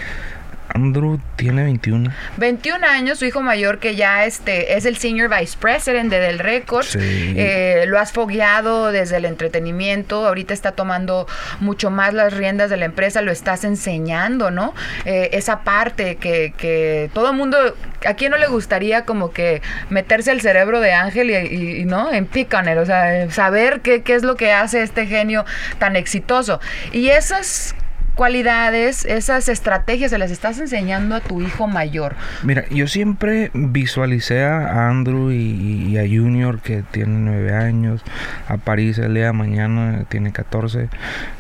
Andrew 0.75 1.19
tiene 1.37 1.65
21. 1.65 2.11
21 2.37 2.87
años, 2.87 3.19
su 3.19 3.25
hijo 3.25 3.41
mayor 3.41 3.79
que 3.79 3.97
ya 3.97 4.25
este 4.25 4.77
es 4.77 4.85
el 4.85 4.97
senior 4.97 5.29
vice 5.29 5.57
president 5.59 6.11
de 6.11 6.21
Del 6.21 6.39
Record. 6.39 6.87
Eh, 6.97 7.85
lo 7.87 7.99
has 7.99 8.13
fogueado 8.13 8.93
desde 8.93 9.17
el 9.17 9.25
entretenimiento. 9.25 10.27
Ahorita 10.27 10.55
está 10.55 10.73
tomando 10.73 11.27
mucho 11.61 11.91
más 11.91 12.15
las 12.15 12.33
riendas 12.33 12.71
de 12.71 12.77
la 12.77 12.85
empresa. 12.85 13.23
Lo 13.23 13.33
estás 13.33 13.65
enseñando, 13.65 14.51
¿no? 14.51 14.75
Eh, 15.05 15.31
esa 15.33 15.61
parte 15.61 16.17
que, 16.17 16.55
que 16.57 17.11
todo 17.15 17.31
el 17.31 17.37
mundo, 17.37 17.59
¿a 18.07 18.15
quién 18.15 18.31
no 18.31 18.39
le 18.39 18.47
gustaría 18.47 19.05
como 19.05 19.33
que 19.33 19.63
meterse 19.89 20.31
el 20.31 20.41
cerebro 20.41 20.81
de 20.81 20.93
Ángel 20.93 21.31
y, 21.31 21.85
¿no? 21.85 22.13
En 22.13 22.27
Picaner, 22.27 22.79
o 22.79 22.87
sea, 22.87 23.31
saber 23.31 23.81
qué, 23.81 24.03
qué 24.03 24.15
es 24.15 24.23
lo 24.23 24.37
que 24.37 24.53
hace 24.53 24.83
este 24.83 25.07
genio 25.07 25.45
tan 25.79 25.97
exitoso. 25.97 26.61
Y 26.93 27.09
esas 27.09 27.75
cualidades, 28.15 29.05
esas 29.05 29.49
estrategias 29.49 30.11
se 30.11 30.19
las 30.19 30.31
estás 30.31 30.59
enseñando 30.59 31.15
a 31.15 31.21
tu 31.21 31.41
hijo 31.41 31.67
mayor? 31.67 32.15
Mira, 32.43 32.65
yo 32.71 32.87
siempre 32.87 33.51
visualicé 33.55 34.45
a 34.45 34.89
Andrew 34.89 35.31
y, 35.31 35.97
a 35.99 36.03
Junior 36.03 36.61
que 36.61 36.83
tiene 36.91 37.19
nueve 37.19 37.55
años, 37.55 38.03
a 38.49 38.57
París 38.57 38.99
el 38.99 39.15
día 39.15 39.27
de 39.27 39.33
mañana 39.33 40.05
tiene 40.09 40.33
14. 40.33 40.89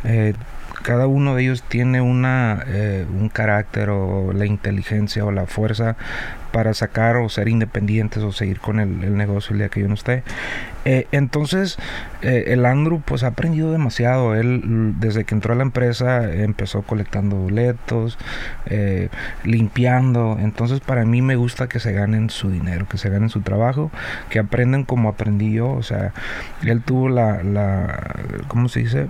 Eh, 0.04 0.34
cada 0.82 1.06
uno 1.06 1.34
de 1.34 1.42
ellos 1.42 1.62
tiene 1.62 2.00
una, 2.00 2.64
eh, 2.66 3.06
un 3.12 3.28
carácter 3.28 3.90
o 3.90 4.32
la 4.32 4.46
inteligencia 4.46 5.24
o 5.24 5.30
la 5.30 5.46
fuerza 5.46 5.96
para 6.50 6.74
sacar 6.74 7.16
o 7.16 7.28
ser 7.28 7.48
independientes 7.48 8.22
o 8.22 8.32
seguir 8.32 8.60
con 8.60 8.80
el, 8.80 9.16
negocio 9.16 9.52
el 9.52 9.58
día 9.58 9.68
que 9.68 9.80
yo 9.80 9.88
no 9.88 9.94
esté. 9.94 10.22
Eh, 10.84 11.06
entonces, 11.12 11.78
eh, 12.22 12.44
el 12.48 12.64
Andrew 12.66 13.00
pues 13.04 13.22
ha 13.22 13.28
aprendido 13.28 13.72
demasiado. 13.72 14.34
Él 14.34 14.94
desde 14.98 15.24
que 15.24 15.34
entró 15.34 15.52
a 15.52 15.56
la 15.56 15.62
empresa 15.62 16.32
empezó 16.32 16.82
colectando 16.82 17.36
boletos, 17.36 18.18
eh, 18.66 19.08
limpiando. 19.44 20.38
Entonces, 20.40 20.80
para 20.80 21.04
mí 21.04 21.22
me 21.22 21.36
gusta 21.36 21.68
que 21.68 21.80
se 21.80 21.92
ganen 21.92 22.30
su 22.30 22.50
dinero, 22.50 22.86
que 22.88 22.98
se 22.98 23.10
ganen 23.10 23.28
su 23.28 23.42
trabajo, 23.42 23.90
que 24.28 24.38
aprenden 24.38 24.84
como 24.84 25.08
aprendí 25.08 25.52
yo. 25.52 25.70
O 25.70 25.82
sea, 25.82 26.12
él 26.62 26.82
tuvo 26.82 27.08
la, 27.08 27.42
la 27.42 28.16
¿cómo 28.48 28.68
se 28.68 28.80
dice? 28.80 29.08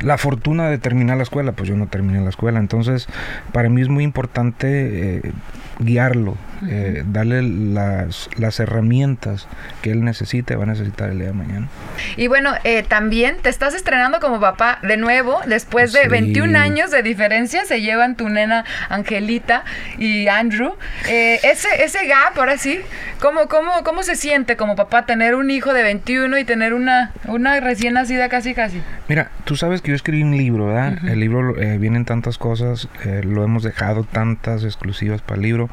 La 0.00 0.18
fortuna 0.18 0.68
de 0.68 0.78
terminar 0.78 1.16
la 1.16 1.22
escuela, 1.22 1.52
pues 1.52 1.68
yo 1.68 1.76
no 1.76 1.86
terminé 1.86 2.20
la 2.20 2.30
escuela, 2.30 2.58
entonces 2.58 3.06
para 3.52 3.68
mí 3.68 3.82
es 3.82 3.88
muy 3.88 4.04
importante 4.04 5.16
eh, 5.16 5.32
guiarlo, 5.78 6.36
eh, 6.68 7.02
darle 7.06 7.42
las, 7.42 8.28
las, 8.36 8.60
herramientas 8.60 9.48
que 9.82 9.90
él 9.90 10.04
necesite, 10.04 10.56
va 10.56 10.64
a 10.64 10.66
necesitar 10.66 11.10
el 11.10 11.18
día 11.18 11.28
de 11.28 11.32
mañana. 11.32 11.68
Y 12.16 12.28
bueno, 12.28 12.52
eh, 12.64 12.82
también 12.82 13.38
te 13.42 13.48
estás 13.48 13.74
estrenando 13.74 14.20
como 14.20 14.40
papá 14.40 14.78
de 14.82 14.96
nuevo, 14.96 15.40
después 15.46 15.92
de 15.92 16.08
21 16.08 16.58
años 16.58 16.90
de 16.90 17.02
diferencia, 17.02 17.64
se 17.64 17.80
llevan 17.80 18.16
tu 18.16 18.28
nena 18.28 18.64
Angelita 18.88 19.64
y 19.98 20.28
Andrew. 20.28 20.74
ese, 21.08 21.68
ese 21.82 22.06
gap, 22.06 22.38
ahora 22.38 22.58
sí, 22.58 22.80
¿cómo, 23.20 23.48
cómo, 23.48 23.70
¿cómo 23.84 24.02
se 24.02 24.16
siente 24.16 24.56
como 24.56 24.76
papá 24.76 25.06
tener 25.06 25.34
un 25.34 25.50
hijo 25.50 25.72
de 25.72 25.82
21 25.82 26.38
y 26.38 26.44
tener 26.44 26.74
una, 26.74 27.12
una 27.28 27.60
recién 27.60 27.94
nacida 27.94 28.28
casi 28.28 28.54
casi? 28.54 28.82
Mira, 29.08 29.30
tú 29.44 29.56
sabes 29.56 29.82
que 29.82 29.90
yo 29.90 29.94
escribí 29.94 30.22
un 30.22 30.36
libro, 30.36 30.66
¿verdad? 30.66 30.98
El 31.06 31.20
libro 31.20 31.56
eh, 31.60 31.78
vienen 31.78 32.04
tantas 32.04 32.38
cosas, 32.38 32.88
eh, 33.04 33.22
lo 33.24 33.44
hemos 33.44 33.62
dejado 33.62 34.04
tantas 34.04 34.64
exclusivas 34.64 35.22
para 35.22 35.36
el 35.36 35.42
libro, 35.42 35.68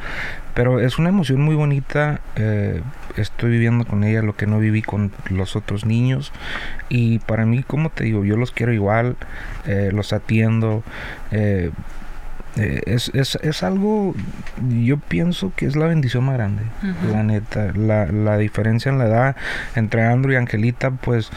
pero 0.54 0.80
es 0.80 1.00
una 1.00 1.10
emoción 1.10 1.42
muy 1.42 1.56
bonita. 1.56 2.20
Eh, 2.36 2.82
estoy 3.16 3.51
viviendo 3.51 3.86
con 3.86 4.04
ella 4.04 4.22
lo 4.22 4.36
que 4.36 4.46
no 4.46 4.60
viví 4.60 4.82
con 4.82 5.12
los 5.30 5.56
otros 5.56 5.86
niños 5.86 6.32
y 6.89 7.20
para 7.20 7.46
mí, 7.46 7.63
como 7.63 7.89
te 7.89 8.04
digo, 8.04 8.25
yo 8.25 8.38
los 8.38 8.51
quiero 8.51 8.74
igual, 8.74 9.16
los 9.92 10.13
atiendo. 10.13 10.84
Eh, 11.32 11.72
es, 12.58 13.12
es, 13.14 13.38
es, 13.42 13.64
algo, 13.64 14.16
yo 14.84 14.98
pienso 14.98 15.52
que 15.56 15.66
es 15.66 15.76
la 15.76 15.88
bendición 15.88 16.26
más 16.26 16.36
grande, 16.36 16.64
la 17.12 17.24
neta. 17.24 17.72
La, 17.76 18.06
la, 18.06 18.38
diferencia 18.38 18.92
en 18.92 18.98
la 18.98 19.06
edad 19.06 19.36
entre 19.76 20.04
Andrew 20.04 20.34
y 20.34 20.36
Angelita, 20.36 20.92
pues 20.92 21.30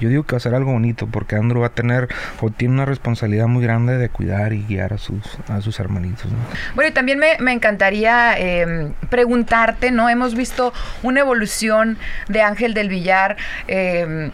yo 0.00 0.08
digo 0.08 0.24
que 0.24 0.32
va 0.32 0.36
a 0.38 0.40
ser 0.40 0.54
algo 0.54 0.72
bonito, 0.72 1.06
porque 1.06 1.36
Andrew 1.36 1.60
va 1.60 1.68
a 1.68 1.74
tener 1.74 2.08
o 2.40 2.50
tiene 2.50 2.74
una 2.74 2.84
responsabilidad 2.84 3.46
muy 3.46 3.62
grande 3.62 3.98
de 3.98 4.08
cuidar 4.08 4.52
y 4.52 4.64
guiar 4.64 4.92
a 4.92 4.98
sus, 4.98 5.22
a 5.48 5.60
sus 5.60 5.80
hermanitos. 5.80 6.26
Bueno, 6.74 6.90
y 6.90 6.92
también 6.92 7.18
me, 7.18 7.38
me 7.38 7.52
encantaría 7.52 8.38
em, 8.38 8.92
preguntarte, 9.10 9.90
¿no? 9.90 10.08
Hemos 10.08 10.34
visto 10.34 10.72
una 11.02 11.20
evolución 11.20 11.98
de 12.28 12.42
Ángel 12.42 12.74
del 12.74 12.88
Villar. 12.88 13.36
Eh, 13.66 14.30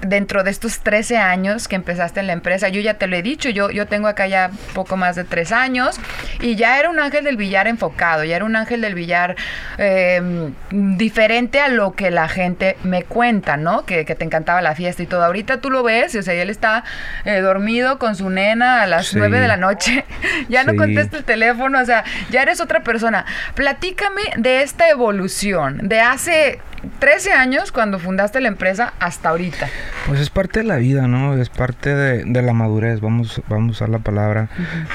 dentro 0.00 0.42
de 0.44 0.50
estos 0.50 0.80
13 0.80 1.18
años 1.18 1.68
que 1.68 1.76
empezaste 1.76 2.20
en 2.20 2.26
la 2.26 2.32
empresa, 2.32 2.68
yo 2.68 2.80
ya 2.80 2.94
te 2.94 3.06
lo 3.06 3.16
he 3.16 3.22
dicho, 3.22 3.48
yo, 3.48 3.70
yo 3.70 3.86
tengo 3.86 4.08
acá 4.08 4.26
ya 4.26 4.50
poco 4.74 4.96
más 4.96 5.16
de 5.16 5.24
tres 5.24 5.52
años 5.52 5.98
y 6.40 6.56
ya 6.56 6.78
era 6.78 6.90
un 6.90 6.98
ángel 6.98 7.24
del 7.24 7.36
billar 7.36 7.66
enfocado, 7.68 8.24
ya 8.24 8.36
era 8.36 8.44
un 8.44 8.56
ángel 8.56 8.80
del 8.80 8.94
billar 8.94 9.36
em, 9.78 10.54
diferente 10.70 11.60
a 11.60 11.68
lo 11.68 11.92
que 11.92 12.10
la 12.10 12.28
gente 12.28 12.76
me 12.82 13.04
cuenta, 13.04 13.56
¿no? 13.56 13.84
Que, 13.86 14.02
te 14.12 14.24
encantaba 14.24 14.60
la 14.60 14.74
fiesta 14.74 15.02
y 15.02 15.06
todo. 15.06 15.24
Ahorita 15.24 15.62
tú 15.62 15.70
lo 15.70 15.82
ves, 15.82 16.14
o 16.16 16.22
sea, 16.22 16.34
él 16.34 16.50
está 16.50 16.84
eh, 17.24 17.40
dormido 17.40 17.98
con 17.98 18.14
su 18.14 18.28
nena 18.28 18.82
a 18.82 18.86
las 18.86 19.14
9 19.14 19.40
de 19.40 19.48
la 19.48 19.56
noche, 19.56 20.04
ya 20.48 20.64
no 20.64 20.76
contesta 20.76 21.16
el 21.16 21.24
teléfono, 21.24 21.80
o 21.80 21.84
sea, 21.84 22.04
ya 22.30 22.42
eres 22.42 22.60
otra 22.60 22.82
persona. 22.82 23.24
Platícame 23.54 24.22
de 24.36 24.62
esta 24.62 24.90
evolución, 24.90 25.88
de 25.88 26.00
hace 26.00 26.60
13 26.98 27.32
años 27.32 27.72
cuando 27.72 27.98
fundaste 27.98 28.40
la 28.40 28.48
empresa 28.48 28.92
hasta 28.98 29.30
ahorita. 29.30 29.68
Pues 30.06 30.20
es 30.20 30.30
parte 30.30 30.60
de 30.60 30.66
la 30.66 30.76
vida, 30.76 31.06
¿no? 31.08 31.36
Es 31.36 31.48
parte 31.48 31.94
de, 31.94 32.42
la 32.42 32.52
madurez, 32.52 33.00
vamos, 33.00 33.40
vamos 33.48 33.68
a 33.68 33.72
usar 33.72 33.88
la 33.88 34.00
palabra. 34.00 34.48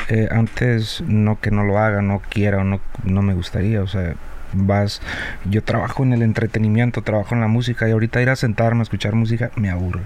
Eh, 0.10 0.28
antes 0.32 1.02
no 1.08 1.40
que 1.40 1.52
no 1.52 1.64
lo 1.64 1.80
haga, 1.80 2.02
no 2.02 2.22
quiera 2.30 2.60
o 2.60 2.64
no, 2.64 2.82
no 3.04 3.22
me 3.22 3.34
gustaría, 3.34 3.82
o 3.82 3.88
sea, 3.88 4.16
vas, 4.54 5.02
yo 5.46 5.64
trabajo 5.64 6.04
en 6.04 6.14
el 6.14 6.22
entretenimiento, 6.22 7.02
trabajo 7.02 7.36
en 7.36 7.42
la 7.42 7.48
música 7.48 7.88
y 7.88 7.92
ahorita 7.92 8.22
ir 8.22 8.30
a 8.30 8.36
sentarme 8.36 8.82
a 8.82 8.84
escuchar 8.84 9.16
música 9.16 9.52
me 9.56 9.70
aburre. 9.70 10.02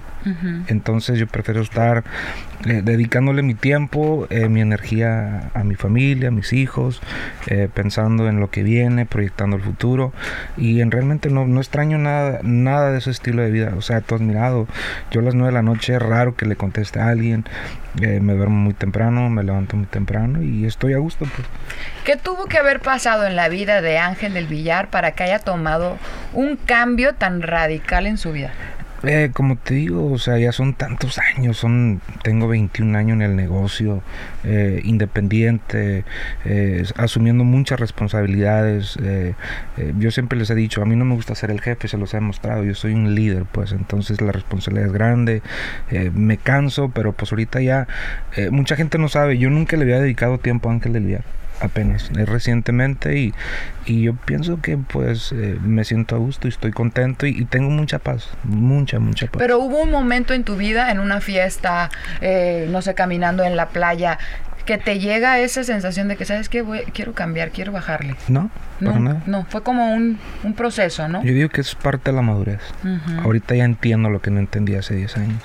Entonces 0.67 1.17
yo 1.17 1.27
prefiero 1.27 1.61
estar 1.61 2.03
eh, 2.65 2.81
dedicándole 2.83 3.41
mi 3.41 3.55
tiempo, 3.55 4.27
eh, 4.29 4.47
mi 4.47 4.61
energía 4.61 5.49
a 5.55 5.63
mi 5.63 5.75
familia, 5.75 6.27
a 6.27 6.31
mis 6.31 6.53
hijos, 6.53 7.01
eh, 7.47 7.69
pensando 7.73 8.29
en 8.29 8.39
lo 8.39 8.51
que 8.51 8.61
viene, 8.61 9.05
proyectando 9.05 9.55
el 9.55 9.63
futuro 9.63 10.13
y 10.57 10.81
en 10.81 10.91
realmente 10.91 11.29
no, 11.29 11.47
no 11.47 11.59
extraño 11.59 11.97
nada, 11.97 12.39
nada 12.43 12.91
de 12.91 12.99
ese 12.99 13.09
estilo 13.09 13.41
de 13.41 13.51
vida. 13.51 13.73
O 13.77 13.81
sea, 13.81 14.01
tú 14.01 14.15
has 14.15 14.21
mirado, 14.21 14.67
yo 15.09 15.21
a 15.21 15.23
las 15.23 15.33
nueve 15.33 15.49
de 15.49 15.53
la 15.53 15.63
noche 15.63 15.95
es 15.95 16.01
raro 16.01 16.35
que 16.35 16.45
le 16.45 16.55
conteste 16.55 16.99
a 16.99 17.09
alguien, 17.09 17.45
me 17.99 18.33
duermo 18.33 18.55
muy 18.55 18.73
temprano, 18.73 19.29
me 19.29 19.43
levanto 19.43 19.75
muy 19.75 19.87
temprano 19.87 20.41
y 20.41 20.65
estoy 20.65 20.93
a 20.93 20.97
gusto. 20.97 21.25
Pues. 21.25 21.47
¿Qué 22.05 22.17
tuvo 22.17 22.45
que 22.45 22.57
haber 22.57 22.79
pasado 22.79 23.27
en 23.27 23.35
la 23.35 23.47
vida 23.47 23.79
de 23.81 23.99
Ángel 23.99 24.33
del 24.33 24.47
Villar 24.47 24.89
para 24.89 25.11
que 25.11 25.21
haya 25.21 25.37
tomado 25.37 25.99
un 26.33 26.55
cambio 26.55 27.13
tan 27.13 27.43
radical 27.43 28.07
en 28.07 28.17
su 28.17 28.31
vida? 28.31 28.51
Eh, 29.03 29.29
como 29.33 29.55
te 29.55 29.75
digo, 29.75 30.11
o 30.11 30.17
sea, 30.17 30.39
ya 30.39 30.51
son 30.51 30.73
tantos 30.73 31.19
años, 31.19 31.57
son, 31.57 32.01
tengo 32.23 32.47
21 32.47 32.97
años 32.97 33.15
en 33.15 33.21
el 33.21 33.35
negocio, 33.35 34.01
eh, 34.43 34.81
independiente, 34.83 36.03
eh, 36.45 36.83
asumiendo 36.97 37.43
muchas 37.43 37.79
responsabilidades. 37.79 38.97
yo 39.97 40.11
siempre 40.11 40.39
les 40.39 40.49
he 40.49 40.55
dicho, 40.55 40.81
a 40.81 40.85
mí 40.85 40.95
no 40.95 41.05
me 41.05 41.13
gusta 41.13 41.35
ser 41.35 41.51
el 41.51 41.61
jefe, 41.61 41.87
se 41.87 41.97
los 41.97 42.13
he 42.13 42.17
demostrado, 42.17 42.63
yo 42.63 42.73
soy 42.73 42.93
un 42.93 43.13
líder, 43.13 43.45
pues 43.51 43.73
entonces 43.73 44.21
la 44.21 44.31
responsabilidad 44.31 44.87
es 44.87 44.93
grande, 44.93 45.41
me 46.13 46.37
canso, 46.37 46.89
pero 46.89 47.13
pues 47.13 47.31
ahorita 47.31 47.61
ya, 47.61 47.87
mucha 48.51 48.75
gente 48.75 48.97
no 48.97 49.07
sabe, 49.07 49.37
yo 49.37 49.49
nunca 49.51 49.77
le 49.77 49.83
había 49.83 49.99
dedicado 49.99 50.37
tiempo 50.37 50.69
a 50.69 50.73
Ángel 50.73 50.93
del 50.93 51.05
Villar 51.05 51.23
apenas 51.61 52.09
es 52.17 52.27
recientemente 52.27 53.17
y, 53.17 53.33
y, 53.85 54.03
yo 54.03 54.15
pienso 54.15 54.61
que 54.61 54.77
pues 54.77 55.31
eh, 55.31 55.57
me 55.61 55.83
siento 55.85 56.15
a 56.15 56.19
gusto 56.19 56.47
y 56.47 56.49
estoy 56.49 56.71
contento 56.71 57.25
y, 57.25 57.45
tengo 57.45 57.69
mucha 57.69 57.99
paz, 57.99 58.29
mucha, 58.43 58.99
mucha 58.99 59.27
paz. 59.27 59.37
Pero 59.37 59.59
hubo 59.59 59.81
un 59.81 59.91
momento 59.91 60.33
en 60.33 60.43
tu 60.43 60.55
vida, 60.55 60.91
en 60.91 60.99
una 60.99 61.21
fiesta, 61.21 61.89
eh, 62.21 62.67
no 62.69 62.81
sé, 62.81 62.93
caminando 62.93 63.43
en 63.43 63.55
la 63.55 63.69
playa, 63.69 64.17
que 64.65 64.77
te 64.77 64.99
llega 64.99 65.39
esa 65.39 65.63
sensación 65.63 66.07
de 66.07 66.15
que, 66.15 66.25
¿sabes 66.25 66.49
qué? 66.49 66.63
quiero 66.93 67.13
cambiar, 67.13 67.49
quiero 67.51 67.71
bajarle. 67.71 68.15
No, 68.27 68.49
no, 68.79 68.99
nada. 68.99 69.21
no, 69.25 69.45
fue 69.45 69.63
como 69.63 69.93
un, 69.93 70.19
un, 70.43 70.53
proceso, 70.53 71.07
¿no? 71.07 71.23
Yo 71.23 71.33
digo 71.33 71.49
que 71.49 71.61
es 71.61 71.75
parte 71.75 72.11
de 72.11 72.15
la 72.15 72.21
madurez. 72.21 72.61
Ahorita 73.23 73.55
ya 73.55 73.65
entiendo 73.65 74.09
lo 74.09 74.21
que 74.21 74.31
no 74.31 74.39
entendía 74.39 74.79
hace 74.79 74.95
10 74.95 75.17
años. 75.17 75.43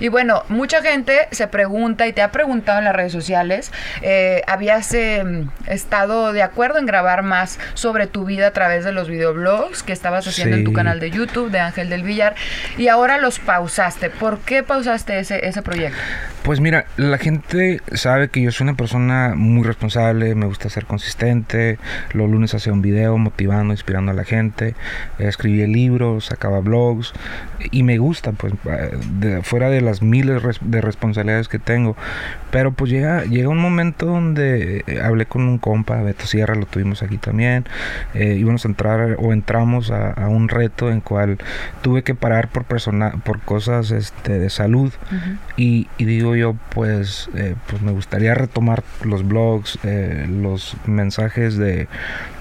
Y 0.00 0.08
bueno, 0.08 0.42
mucha 0.48 0.82
gente 0.82 1.28
se 1.30 1.46
pregunta 1.48 2.06
y 2.06 2.12
te 2.12 2.22
ha 2.22 2.32
preguntado 2.32 2.78
en 2.78 2.84
las 2.84 2.94
redes 2.94 3.12
sociales, 3.12 3.72
eh, 4.02 4.42
¿habías 4.46 4.92
em, 4.94 5.48
estado 5.66 6.32
de 6.32 6.42
acuerdo 6.42 6.78
en 6.78 6.86
grabar 6.86 7.22
más 7.22 7.58
sobre 7.74 8.06
tu 8.06 8.24
vida 8.24 8.48
a 8.48 8.50
través 8.52 8.84
de 8.84 8.92
los 8.92 9.08
videoblogs 9.08 9.82
que 9.82 9.92
estabas 9.92 10.26
haciendo 10.26 10.56
en 10.56 10.64
tu 10.64 10.72
canal 10.72 11.00
de 11.00 11.10
YouTube 11.10 11.50
de 11.50 11.60
Ángel 11.60 11.88
del 11.88 12.02
Villar 12.02 12.34
y 12.76 12.88
ahora 12.88 13.18
los 13.18 13.38
pausaste? 13.38 14.10
¿Por 14.10 14.40
qué 14.40 14.62
pausaste 14.62 15.18
ese, 15.18 15.46
ese 15.46 15.62
proyecto? 15.62 15.98
Pues 16.42 16.58
mira, 16.58 16.86
la 16.96 17.18
gente 17.18 17.80
sabe 17.92 18.28
que 18.28 18.42
yo 18.42 18.50
soy 18.50 18.64
una 18.64 18.74
persona 18.74 19.34
muy 19.36 19.64
responsable, 19.64 20.34
me 20.34 20.46
gusta 20.46 20.68
ser 20.68 20.86
consistente, 20.86 21.78
los 22.12 22.28
lunes 22.28 22.52
hacía 22.52 22.72
un 22.72 22.82
video 22.82 23.16
motivando, 23.16 23.72
inspirando 23.72 24.10
a 24.10 24.14
la 24.14 24.24
gente, 24.24 24.74
escribía 25.18 25.68
libros, 25.68 26.26
sacaba 26.26 26.58
blogs 26.58 27.12
y 27.70 27.84
me 27.84 27.98
gusta, 27.98 28.32
pues 28.32 28.54
de, 29.20 29.42
fuera 29.42 29.70
de 29.70 29.71
las 29.80 30.02
miles 30.02 30.42
de 30.60 30.80
responsabilidades 30.80 31.48
que 31.48 31.58
tengo, 31.58 31.96
pero 32.50 32.72
pues 32.72 32.90
llega, 32.90 33.24
llega 33.24 33.48
un 33.48 33.58
momento 33.58 34.06
donde 34.06 34.84
eh, 34.86 35.00
hablé 35.02 35.26
con 35.26 35.42
un 35.42 35.58
compa, 35.58 36.02
Beto 36.02 36.26
Sierra, 36.26 36.54
lo 36.54 36.66
tuvimos 36.66 37.02
aquí 37.02 37.18
también, 37.18 37.64
eh, 38.14 38.36
íbamos 38.38 38.64
a 38.64 38.68
entrar 38.68 39.16
o 39.18 39.32
entramos 39.32 39.90
a, 39.90 40.12
un 40.28 40.48
reto 40.48 40.90
en 40.90 41.00
cual 41.00 41.38
tuve 41.82 42.02
que 42.02 42.14
parar 42.14 42.48
por 42.48 42.64
persona, 42.64 43.12
por 43.24 43.40
cosas 43.40 43.90
este, 43.90 44.38
de 44.38 44.50
salud. 44.50 44.92
Y 45.56 45.86
digo 45.98 46.36
yo, 46.36 46.56
pues, 46.74 47.28
eh, 47.34 47.54
pues 47.68 47.82
me 47.82 47.92
gustaría 47.92 48.34
retomar 48.34 48.82
los 49.04 49.26
blogs, 49.26 49.78
eh, 49.84 50.26
los 50.28 50.76
mensajes 50.86 51.56
de, 51.56 51.88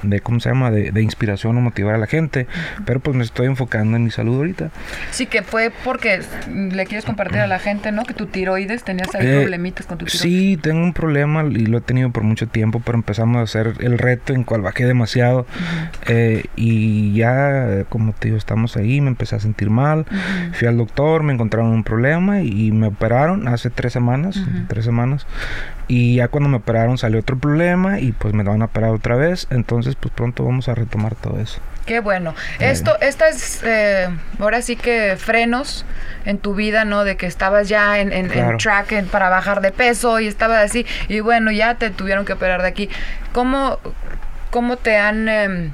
de, 0.03 0.19
¿cómo 0.21 0.39
se 0.39 0.49
llama?, 0.49 0.71
de, 0.71 1.01
inspiración 1.01 1.57
o 1.57 1.61
motivar 1.61 1.95
a 1.95 1.97
la 1.97 2.07
gente, 2.07 2.47
pero 2.85 2.99
pues 2.99 3.15
me 3.15 3.23
estoy 3.23 3.47
enfocando 3.47 3.97
en 3.97 4.03
mi 4.03 4.11
salud 4.11 4.37
ahorita. 4.37 4.69
Sí, 5.11 5.25
que 5.25 5.41
fue 5.41 5.71
porque 5.83 6.21
le 6.49 6.85
quieres 6.85 7.05
compartir 7.05 7.20
a 7.21 7.47
la 7.47 7.59
gente, 7.59 7.91
¿no? 7.91 8.03
Que 8.03 8.13
tu 8.13 8.25
tiroides, 8.25 8.83
tenías 8.83 9.13
ahí 9.15 9.27
eh, 9.27 9.39
problemitas 9.41 9.85
con 9.85 9.97
tu 9.97 10.05
tiroides. 10.05 10.21
Sí, 10.21 10.57
tengo 10.61 10.83
un 10.83 10.93
problema 10.93 11.43
y 11.43 11.65
lo 11.65 11.77
he 11.77 11.81
tenido 11.81 12.11
por 12.11 12.23
mucho 12.23 12.47
tiempo, 12.47 12.81
pero 12.83 12.97
empezamos 12.97 13.37
a 13.37 13.43
hacer 13.43 13.75
el 13.79 13.97
reto 13.97 14.33
en 14.33 14.43
cual 14.43 14.61
bajé 14.61 14.85
demasiado 14.85 15.45
y 16.55 17.13
ya, 17.13 17.85
como 17.89 18.13
te 18.13 18.29
digo, 18.29 18.37
estamos 18.37 18.77
ahí, 18.77 19.01
me 19.01 19.09
empecé 19.09 19.35
a 19.35 19.39
sentir 19.39 19.69
mal, 19.69 20.05
fui 20.53 20.67
al 20.67 20.77
doctor, 20.77 21.23
me 21.23 21.33
encontraron 21.33 21.71
un 21.71 21.83
problema 21.83 22.41
y 22.41 22.71
me 22.71 22.87
operaron 22.87 23.47
hace 23.47 23.69
tres 23.69 23.93
semanas, 23.93 24.39
tres 24.67 24.85
semanas. 24.85 25.25
Y 25.87 26.15
ya 26.15 26.29
cuando 26.29 26.49
me 26.49 26.57
operaron 26.57 26.97
salió 26.97 27.19
otro 27.19 27.37
problema 27.37 27.99
y 27.99 28.13
pues 28.13 28.33
me 28.33 28.43
van 28.43 28.61
a 28.61 28.65
operar 28.65 28.91
otra 28.91 29.15
vez. 29.15 29.47
Entonces 29.49 29.95
pues 29.95 30.13
pronto 30.13 30.45
vamos 30.45 30.69
a 30.69 30.75
retomar 30.75 31.15
todo 31.15 31.39
eso. 31.39 31.59
Qué 31.85 31.99
bueno. 31.99 32.35
Esto, 32.59 32.95
estas, 33.01 33.63
eh, 33.63 34.07
ahora 34.39 34.61
sí 34.61 34.75
que 34.75 35.17
frenos 35.17 35.85
en 36.25 36.37
tu 36.37 36.53
vida, 36.53 36.85
¿no? 36.85 37.03
De 37.03 37.17
que 37.17 37.25
estabas 37.25 37.69
ya 37.69 37.99
en, 37.99 38.13
en, 38.13 38.57
track 38.57 39.05
para 39.05 39.29
bajar 39.29 39.61
de 39.61 39.71
peso 39.71 40.19
y 40.19 40.27
estabas 40.27 40.63
así. 40.63 40.85
Y 41.07 41.21
bueno, 41.21 41.51
ya 41.51 41.75
te 41.75 41.89
tuvieron 41.89 42.25
que 42.25 42.33
operar 42.33 42.61
de 42.61 42.67
aquí. 42.67 42.89
¿Cómo, 43.33 43.79
cómo 44.51 44.77
te 44.77 44.97
han 44.97 45.27
em, 45.27 45.71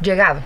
llegado? 0.00 0.40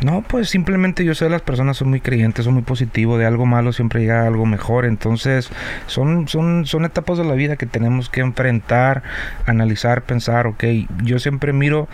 No, 0.00 0.22
pues 0.22 0.48
simplemente 0.48 1.04
yo 1.04 1.12
sé 1.14 1.28
las 1.28 1.42
personas 1.42 1.76
son 1.76 1.88
muy 1.90 2.00
creyentes, 2.00 2.44
son 2.44 2.54
muy 2.54 2.62
positivos, 2.62 3.18
de 3.18 3.26
algo 3.26 3.46
malo 3.46 3.72
siempre 3.72 4.00
llega 4.00 4.26
algo 4.28 4.46
mejor, 4.46 4.84
entonces 4.84 5.50
son, 5.88 6.28
son, 6.28 6.66
son 6.66 6.84
etapas 6.84 7.18
de 7.18 7.24
la 7.24 7.34
vida 7.34 7.56
que 7.56 7.66
tenemos 7.66 8.08
que 8.08 8.20
enfrentar, 8.20 9.02
analizar, 9.44 10.02
pensar, 10.02 10.46
ok, 10.46 10.64
yo 11.02 11.18
siempre 11.18 11.52
miro 11.52 11.88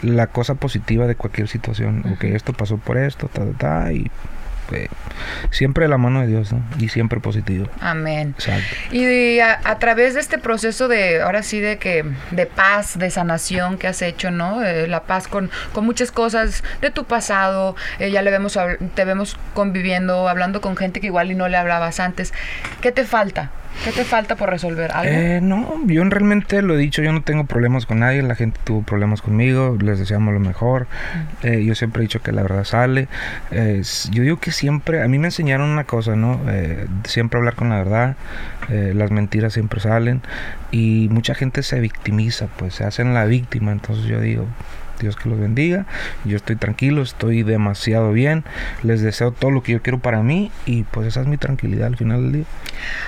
la 0.00 0.28
cosa 0.28 0.54
positiva 0.54 1.06
de 1.06 1.16
cualquier 1.16 1.48
situación, 1.48 2.02
ok, 2.14 2.24
esto 2.24 2.54
pasó 2.54 2.78
por 2.78 2.96
esto, 2.96 3.28
ta, 3.28 3.44
ta, 3.44 3.52
ta, 3.52 3.92
y 3.92 4.10
siempre 5.50 5.88
la 5.88 5.98
mano 5.98 6.20
de 6.20 6.26
Dios, 6.26 6.52
¿no? 6.52 6.62
Y 6.78 6.88
siempre 6.88 7.20
positivo. 7.20 7.66
Amén. 7.80 8.34
Y 8.90 9.40
a, 9.40 9.78
través 9.78 10.14
de 10.14 10.20
este 10.20 10.38
proceso 10.38 10.88
de, 10.88 11.22
ahora 11.22 11.42
sí, 11.42 11.60
de 11.60 11.78
que, 11.78 12.04
de 12.30 12.46
paz, 12.46 12.98
de 12.98 13.10
sanación 13.10 13.78
que 13.78 13.86
has 13.86 14.02
hecho, 14.02 14.30
¿no? 14.30 14.62
Eh, 14.62 14.86
la 14.86 15.04
paz 15.04 15.28
con, 15.28 15.50
con 15.72 15.84
muchas 15.84 16.12
cosas 16.12 16.62
de 16.80 16.90
tu 16.90 17.04
pasado, 17.04 17.76
eh, 17.98 18.10
ya 18.10 18.22
le 18.22 18.30
vemos, 18.30 18.58
te 18.94 19.04
vemos 19.04 19.38
conviviendo, 19.54 20.28
hablando 20.28 20.60
con 20.60 20.76
gente 20.76 21.00
que 21.00 21.06
igual 21.06 21.30
y 21.30 21.34
no 21.34 21.48
le 21.48 21.56
hablabas 21.56 22.00
antes. 22.00 22.32
¿Qué 22.80 22.92
te 22.92 23.04
falta? 23.04 23.50
¿Qué 23.84 23.92
te 23.92 24.04
falta 24.04 24.36
por 24.36 24.50
resolver? 24.50 24.92
¿Algo? 24.92 25.10
Eh, 25.10 25.40
no, 25.42 25.80
yo 25.86 26.04
realmente 26.04 26.60
lo 26.60 26.74
he 26.74 26.78
dicho, 26.78 27.02
yo 27.02 27.12
no 27.12 27.22
tengo 27.22 27.44
problemas 27.44 27.86
con 27.86 28.00
nadie, 28.00 28.22
la 28.22 28.34
gente 28.34 28.60
tuvo 28.64 28.82
problemas 28.82 29.22
conmigo, 29.22 29.78
les 29.80 29.98
deseamos 29.98 30.34
lo 30.34 30.40
mejor. 30.40 30.86
Eh, 31.42 31.64
yo 31.64 31.74
siempre 31.74 32.02
he 32.02 32.04
dicho 32.04 32.20
que 32.20 32.32
la 32.32 32.42
verdad 32.42 32.64
sale. 32.64 33.08
yo 33.50 34.22
digo 34.22 34.38
que 34.38 34.52
siempre, 34.52 35.02
a 35.02 35.08
mí 35.08 35.18
me 35.18 35.28
enseñaron 35.28 35.70
una 35.70 35.84
cosa, 35.84 36.14
¿no? 36.14 36.40
Eh, 36.48 36.86
siempre 37.04 37.38
hablar 37.38 37.54
con 37.54 37.70
la 37.70 37.78
verdad, 37.78 38.16
las 38.68 39.10
mentiras 39.10 39.52
siempre 39.52 39.80
salen 39.80 40.20
y 40.70 41.08
mucha 41.10 41.34
gente 41.34 41.62
se 41.62 41.80
victimiza, 41.80 42.46
pues 42.46 42.74
se 42.74 42.84
hacen 42.84 43.14
la 43.14 43.24
víctima, 43.24 43.72
entonces 43.72 44.04
yo 44.04 44.20
digo, 44.20 44.46
Dios 45.00 45.16
que 45.16 45.28
los 45.28 45.38
bendiga. 45.38 45.86
Yo 46.24 46.36
estoy 46.36 46.56
tranquilo, 46.56 47.02
estoy 47.02 47.42
demasiado 47.42 48.12
bien. 48.12 48.44
Les 48.82 49.00
deseo 49.00 49.32
todo 49.32 49.50
lo 49.50 49.62
que 49.62 49.72
yo 49.72 49.82
quiero 49.82 49.98
para 49.98 50.22
mí 50.22 50.50
y 50.66 50.84
pues 50.84 51.06
esa 51.06 51.22
es 51.22 51.26
mi 51.26 51.36
tranquilidad 51.36 51.86
al 51.86 51.96
final 51.96 52.22
del 52.22 52.32
día. 52.32 52.44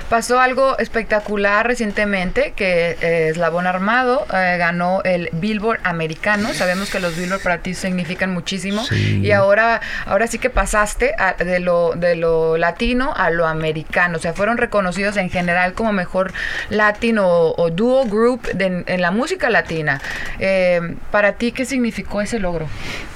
Pasó 0.08 0.40
algo 0.40 0.78
espectacular 0.78 1.66
recientemente 1.66 2.52
que 2.56 2.96
eh, 3.00 3.28
Eslabón 3.30 3.66
Armado 3.66 4.26
eh, 4.32 4.56
ganó 4.58 5.02
el 5.04 5.28
Billboard 5.32 5.80
americano. 5.84 6.52
Sabemos 6.52 6.90
que 6.90 7.00
los 7.00 7.16
Billboard 7.16 7.42
para 7.42 7.58
ti 7.58 7.74
significan 7.74 8.32
muchísimo 8.32 8.82
y 8.90 9.30
ahora 9.30 9.80
ahora 10.06 10.26
sí 10.26 10.38
que 10.38 10.50
pasaste 10.50 11.14
de 11.38 11.60
lo 11.60 11.92
de 11.94 12.16
lo 12.16 12.56
latino 12.58 13.12
a 13.16 13.30
lo 13.30 13.46
americano. 13.46 14.18
O 14.18 14.20
sea, 14.20 14.32
fueron 14.32 14.58
reconocidos 14.58 15.16
en 15.16 15.30
general 15.30 15.74
como 15.74 15.92
mejor 15.92 16.32
latino 16.70 17.26
o, 17.28 17.70
duo 17.70 18.04
group 18.04 18.48
en 18.58 19.00
la 19.00 19.10
música 19.10 19.50
latina. 19.50 20.00
Eh, 20.38 20.96
para 21.10 21.34
ti 21.34 21.52
qué 21.52 21.64
significa 21.64 21.81
significó 21.82 22.20
ese 22.20 22.38
logro? 22.38 22.66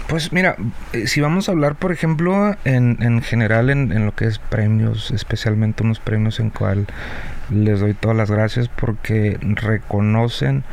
Pues 0.09 0.33
mira, 0.33 0.57
eh, 0.93 1.07
si 1.07 1.21
vamos 1.21 1.49
a 1.49 1.53
hablar, 1.53 1.77
por 1.77 1.93
ejemplo, 1.93 2.57
en, 2.65 2.99
en 3.01 3.23
general 3.23 3.71
en, 3.71 4.05
lo 4.05 4.15
que 4.15 4.27
es 4.27 4.39
premios, 4.39 5.11
especialmente 5.13 5.83
unos 5.83 6.01
premios 6.01 6.41
en 6.41 6.51
cual 6.51 6.87
les 7.51 7.79
doy 7.79 7.95
todas 7.95 8.17
las 8.17 8.31
gracias 8.31 8.69
porque 8.69 9.39
reconocen 9.41 10.65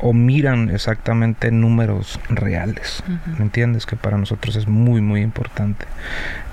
o 0.00 0.12
miran 0.14 0.70
exactamente 0.70 1.50
números 1.50 2.18
reales. 2.30 3.02
¿Me 3.38 3.44
entiendes? 3.44 3.84
Que 3.84 3.96
para 3.96 4.16
nosotros 4.16 4.56
es 4.56 4.66
muy, 4.66 5.00
muy 5.00 5.20
importante. 5.20 5.86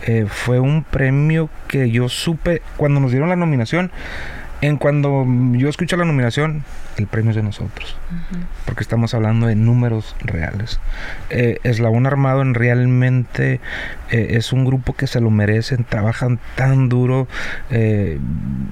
Eh, 0.06 0.26
fue 0.28 0.60
un 0.60 0.84
premio 0.84 1.50
que 1.68 1.90
yo 1.90 2.10
supe, 2.10 2.62
cuando 2.76 3.00
nos 3.00 3.12
dieron 3.12 3.30
la 3.30 3.36
nominación, 3.36 3.92
en 4.62 4.78
cuando 4.78 5.26
yo 5.54 5.70
escucho 5.70 5.98
la 5.98 6.06
nominación, 6.06 6.64
el 6.98 7.08
premio 7.08 7.32
es 7.32 7.36
de 7.36 7.44
nosotros. 7.44 7.98
Porque 8.66 8.84
estamos 8.84 9.14
hablando 9.14 9.48
de 9.48 9.56
números 9.56 10.16
reales. 10.22 10.80
Eh, 11.32 11.58
Eslabón 11.64 12.06
Armado 12.06 12.42
en 12.42 12.54
realmente 12.54 13.60
eh, 14.12 14.28
es 14.32 14.54
un 14.54 14.66
grupo 14.66 14.94
que 14.94 15.08
se 15.08 15.20
lo 15.20 15.32
merecen, 15.32 15.84
trabajan 15.84 16.40
tan 16.56 16.90
duro. 16.90 17.28
Eh, 17.72 18.20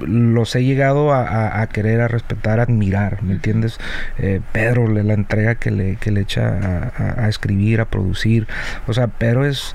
los 0.01 0.55
he 0.55 0.63
llegado 0.63 1.12
a, 1.13 1.65
querer, 1.67 2.01
a 2.01 2.08
respetar, 2.08 2.60
a 2.60 2.63
admirar. 2.63 3.24
¿Me 3.24 3.34
entiendes? 3.34 3.79
Eh, 4.19 4.41
Pedro, 4.51 4.88
la 4.88 5.13
entrega 5.13 5.55
que 5.55 5.72
le, 5.72 5.96
que 5.96 6.12
le 6.12 6.22
echa 6.22 6.91
a, 6.98 7.24
a, 7.24 7.29
escribir, 7.29 7.81
a 7.81 7.86
producir. 7.86 8.48
O 8.88 8.93
sea, 8.93 9.08
Pedro 9.08 9.46
es. 9.46 9.74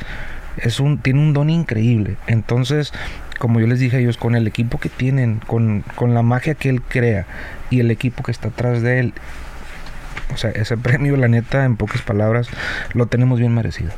Es 0.59 0.81
un, 0.81 0.99
tiene 0.99 1.21
un 1.21 1.33
don 1.33 1.51
increíble. 1.51 2.17
Entonces, 2.27 2.93
como 3.39 3.61
yo 3.61 3.67
les 3.67 3.79
dije 3.79 3.97
a 3.97 4.01
ellos, 4.01 4.17
con 4.17 4.35
el 4.35 4.47
equipo 4.47 4.79
que 4.79 4.89
tienen, 4.89 5.41
con, 5.47 5.85
la 6.01 6.23
magia 6.23 6.55
que 6.55 6.69
él 6.69 6.83
crea 6.83 7.27
y 7.71 7.81
el 7.81 7.91
equipo 7.91 8.23
que 8.23 8.33
está 8.33 8.49
atrás 8.49 8.83
de 8.83 9.01
él, 9.01 9.13
o 10.33 10.37
sea, 10.37 10.51
ese 10.51 10.77
premio, 10.79 11.17
la 11.17 11.29
neta, 11.29 11.65
en 11.65 11.77
pocas 11.77 12.03
palabras, 12.03 12.49
lo 12.93 13.07
tenemos 13.07 13.39
bien 13.39 13.55
merecido. 13.55 13.91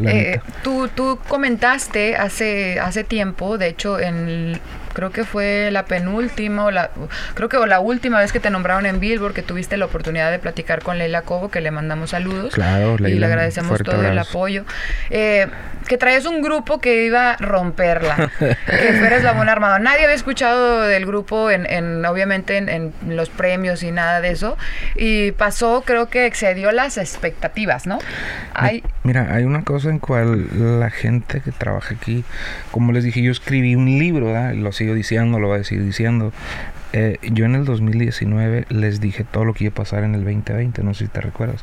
Eh, 0.00 0.40
tú, 0.62 0.88
tú 0.88 1.18
comentaste 1.28 2.16
hace, 2.16 2.80
hace 2.80 3.04
tiempo, 3.04 3.58
de 3.58 3.68
hecho, 3.68 3.98
en 3.98 4.60
creo 4.96 5.10
que 5.10 5.24
fue 5.24 5.68
la 5.70 5.84
penúltima 5.84 6.64
o 6.64 6.70
la 6.70 6.90
creo 7.34 7.50
que 7.50 7.58
la 7.66 7.80
última 7.80 8.18
vez 8.18 8.32
que 8.32 8.40
te 8.40 8.48
nombraron 8.48 8.86
en 8.86 8.98
Billboard 8.98 9.34
que 9.34 9.42
tuviste 9.42 9.76
la 9.76 9.84
oportunidad 9.84 10.30
de 10.30 10.38
platicar 10.38 10.82
con 10.82 10.96
Leila 10.96 11.20
Cobo 11.20 11.50
que 11.50 11.60
le 11.60 11.70
mandamos 11.70 12.10
saludos. 12.10 12.54
Claro, 12.54 12.96
y 13.06 13.12
le 13.12 13.26
agradecemos 13.26 13.82
todo 13.82 14.02
el 14.02 14.18
apoyo. 14.18 14.64
Eh, 15.10 15.48
que 15.86 15.98
traías 15.98 16.24
un 16.24 16.42
grupo 16.42 16.80
que 16.80 17.04
iba 17.04 17.32
a 17.32 17.36
romperla 17.36 18.30
que 18.38 18.92
fueras 18.98 19.22
la 19.22 19.32
buena 19.34 19.52
armado. 19.52 19.78
Nadie 19.78 20.04
había 20.04 20.16
escuchado 20.16 20.80
del 20.80 21.04
grupo 21.04 21.50
en, 21.50 22.04
obviamente 22.06 22.56
en, 22.56 22.92
los 23.06 23.28
premios 23.28 23.82
y 23.82 23.92
nada 23.92 24.22
de 24.22 24.30
eso. 24.30 24.56
Y 24.94 25.32
pasó 25.32 25.82
creo 25.86 26.08
que 26.08 26.24
excedió 26.24 26.72
las 26.72 26.96
expectativas 26.96 27.86
no 27.86 27.98
hay 28.54 28.82
mira 29.02 29.34
hay 29.34 29.44
una 29.44 29.62
cosa 29.62 29.90
en 29.90 29.98
cual 29.98 30.80
la 30.80 30.90
gente 30.90 31.40
que 31.40 31.52
trabaja 31.52 31.94
aquí 31.94 32.24
como 32.70 32.92
les 32.92 33.04
dije 33.04 33.22
yo 33.22 33.30
escribí 33.30 33.74
un 33.74 33.98
libro 33.98 34.26
¿verdad? 34.26 34.54
lo 34.54 34.72
diciendo, 34.94 35.38
lo 35.38 35.48
voy 35.48 35.56
a 35.56 35.58
decir 35.58 35.82
diciendo. 35.82 36.32
Eh, 36.92 37.18
yo 37.22 37.44
en 37.44 37.54
el 37.54 37.64
2019 37.64 38.66
les 38.70 39.00
dije 39.00 39.24
todo 39.24 39.44
lo 39.44 39.52
que 39.52 39.64
iba 39.64 39.72
a 39.72 39.74
pasar 39.74 40.04
en 40.04 40.14
el 40.14 40.24
2020, 40.24 40.82
no 40.82 40.94
sé 40.94 41.06
si 41.06 41.10
te 41.10 41.20
recuerdas. 41.20 41.62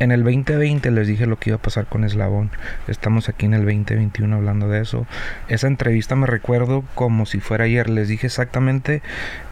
En 0.00 0.10
el 0.10 0.24
2020 0.24 0.90
les 0.90 1.06
dije 1.06 1.26
lo 1.26 1.38
que 1.38 1.50
iba 1.50 1.56
a 1.56 1.62
pasar 1.62 1.86
con 1.86 2.02
Eslabón. 2.02 2.50
Estamos 2.88 3.28
aquí 3.28 3.46
en 3.46 3.54
el 3.54 3.64
2021 3.64 4.34
hablando 4.34 4.68
de 4.68 4.80
eso. 4.80 5.06
Esa 5.48 5.66
entrevista 5.66 6.16
me 6.16 6.26
recuerdo 6.26 6.82
como 6.94 7.26
si 7.26 7.40
fuera 7.40 7.64
ayer. 7.64 7.88
Les 7.88 8.08
dije 8.08 8.26
exactamente 8.26 9.02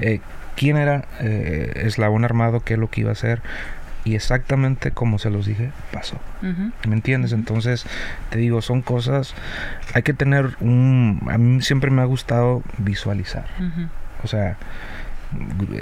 eh, 0.01 0.21
quién 0.57 0.77
era 0.77 1.05
eh, 1.21 1.85
Eslabón 1.85 2.25
Armado, 2.25 2.61
qué 2.61 2.75
es 2.75 2.81
lo 2.81 2.89
que 2.89 3.03
iba 3.03 3.11
a 3.11 3.13
hacer 3.13 3.43
y 4.05 4.15
exactamente 4.15 4.91
como 4.91 5.19
se 5.19 5.31
los 5.31 5.47
dije, 5.47 5.71
pasó. 5.93 6.19
¿Me 6.89 6.95
entiendes? 6.95 7.33
Entonces, 7.33 7.87
te 8.31 8.39
digo, 8.39 8.63
son 8.63 8.83
cosas, 8.83 9.35
hay 9.95 10.03
que 10.03 10.15
tener 10.15 10.57
un... 10.61 11.21
A 11.31 11.39
mí 11.39 11.63
siempre 11.63 11.91
me 11.91 12.03
ha 12.03 12.07
gustado 12.07 12.63
visualizar. 12.79 13.47
O 14.25 14.27
sea, 14.27 14.57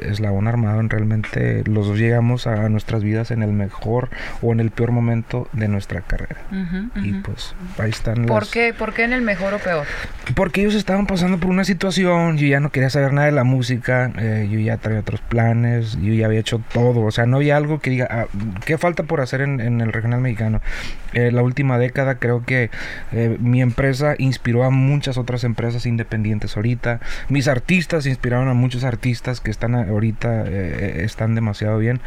eslabón 0.02 0.48
armado, 0.48 0.80
realmente 0.82 1.62
los 1.66 1.86
dos 1.86 1.98
llegamos 1.98 2.46
a 2.46 2.68
nuestras 2.68 3.02
vidas 3.02 3.30
en 3.30 3.42
el 3.42 3.52
mejor 3.52 4.08
o 4.42 4.52
en 4.52 4.60
el 4.60 4.70
peor 4.70 4.92
momento 4.92 5.48
de 5.52 5.68
nuestra 5.68 6.00
carrera. 6.00 6.36
Y 6.96 7.12
pues 7.14 7.54
ahí 7.78 7.90
están 7.90 8.26
¿Por 8.26 8.48
qué? 8.48 8.74
¿Por 8.74 8.92
qué 8.92 9.04
en 9.04 9.12
el 9.12 9.22
mejor 9.22 9.54
o 9.54 9.58
peor? 9.58 9.86
Porque 10.34 10.60
ellos 10.60 10.74
estaban 10.74 11.06
pasando 11.06 11.38
por 11.38 11.50
una 11.50 11.64
situación, 11.64 12.38
yo 12.38 12.46
ya 12.46 12.60
no 12.60 12.70
quería 12.70 12.90
saber 12.90 13.12
nada 13.12 13.26
de 13.26 13.32
la 13.32 13.44
música, 13.44 14.12
eh, 14.18 14.48
yo 14.50 14.58
ya 14.58 14.76
traía 14.76 15.00
otros 15.00 15.20
planes, 15.20 15.98
yo 16.00 16.12
ya 16.12 16.26
había 16.26 16.40
hecho 16.40 16.60
todo, 16.72 17.00
o 17.00 17.10
sea, 17.10 17.26
no 17.26 17.36
había 17.36 17.56
algo 17.56 17.80
que 17.80 17.90
diga, 17.90 18.08
ah, 18.10 18.26
¿qué 18.64 18.78
falta 18.78 19.02
por 19.02 19.20
hacer 19.20 19.40
en, 19.40 19.80
el 19.80 19.92
regional 19.92 20.20
mexicano? 20.20 20.60
Eh, 21.12 21.32
la 21.32 21.42
última 21.42 21.78
década 21.78 22.16
creo 22.16 22.44
que 22.44 22.70
eh, 23.12 23.36
mi 23.40 23.62
empresa 23.62 24.14
inspiró 24.18 24.64
a 24.64 24.70
muchas 24.70 25.18
otras 25.18 25.42
empresas 25.44 25.86
independientes 25.86 26.56
ahorita, 26.56 27.00
mis 27.28 27.48
artistas 27.48 28.06
inspiraron 28.06 28.48
a 28.48 28.54
muchos 28.54 28.84
artistas 28.84 29.39
que 29.40 29.50
están 29.50 29.74
ahorita 29.74 30.44
eh, 30.46 31.02
están 31.04 31.34
demasiado 31.34 31.78
bien. 31.78 32.00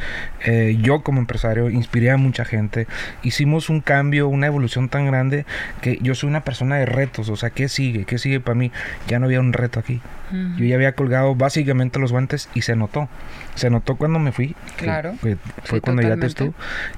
Eh, 0.46 0.78
yo 0.82 1.02
como 1.02 1.20
empresario 1.20 1.70
inspiré 1.70 2.12
a 2.12 2.18
mucha 2.18 2.46
gente. 2.46 2.88
Hicimos 3.24 3.70
un 3.70 3.82
cambio, 3.82 4.28
una 4.28 4.48
evolución 4.48 4.90
tan 4.90 5.06
grande 5.06 5.46
que 5.82 6.00
yo 6.02 6.16
soy 6.16 6.30
una 6.30 6.44
persona 6.44 6.78
de 6.78 6.86
retos. 6.86 7.30
O 7.30 7.36
sea, 7.36 7.50
¿qué 7.50 7.70
sigue? 7.70 8.06
¿Qué 8.06 8.18
sigue 8.18 8.40
para 8.40 8.56
mí? 8.56 8.72
Ya 9.08 9.20
no 9.20 9.26
había 9.26 9.40
un 9.40 9.54
reto 9.54 9.80
aquí. 9.80 10.02
Yo 10.58 10.66
ya 10.66 10.74
había 10.76 10.94
colgado 10.94 11.36
básicamente 11.36 12.00
los 12.00 12.12
guantes 12.12 12.50
y 12.56 12.64
se 12.64 12.76
notó. 12.76 13.08
Se 13.54 13.70
notó 13.70 13.98
cuando 13.98 14.18
me 14.18 14.32
fui. 14.32 14.56
Claro. 14.78 15.14
fue 15.64 15.80
cuando 15.80 16.02
ya 16.02 16.18
te 16.18 16.26
estuvo. 16.26 16.56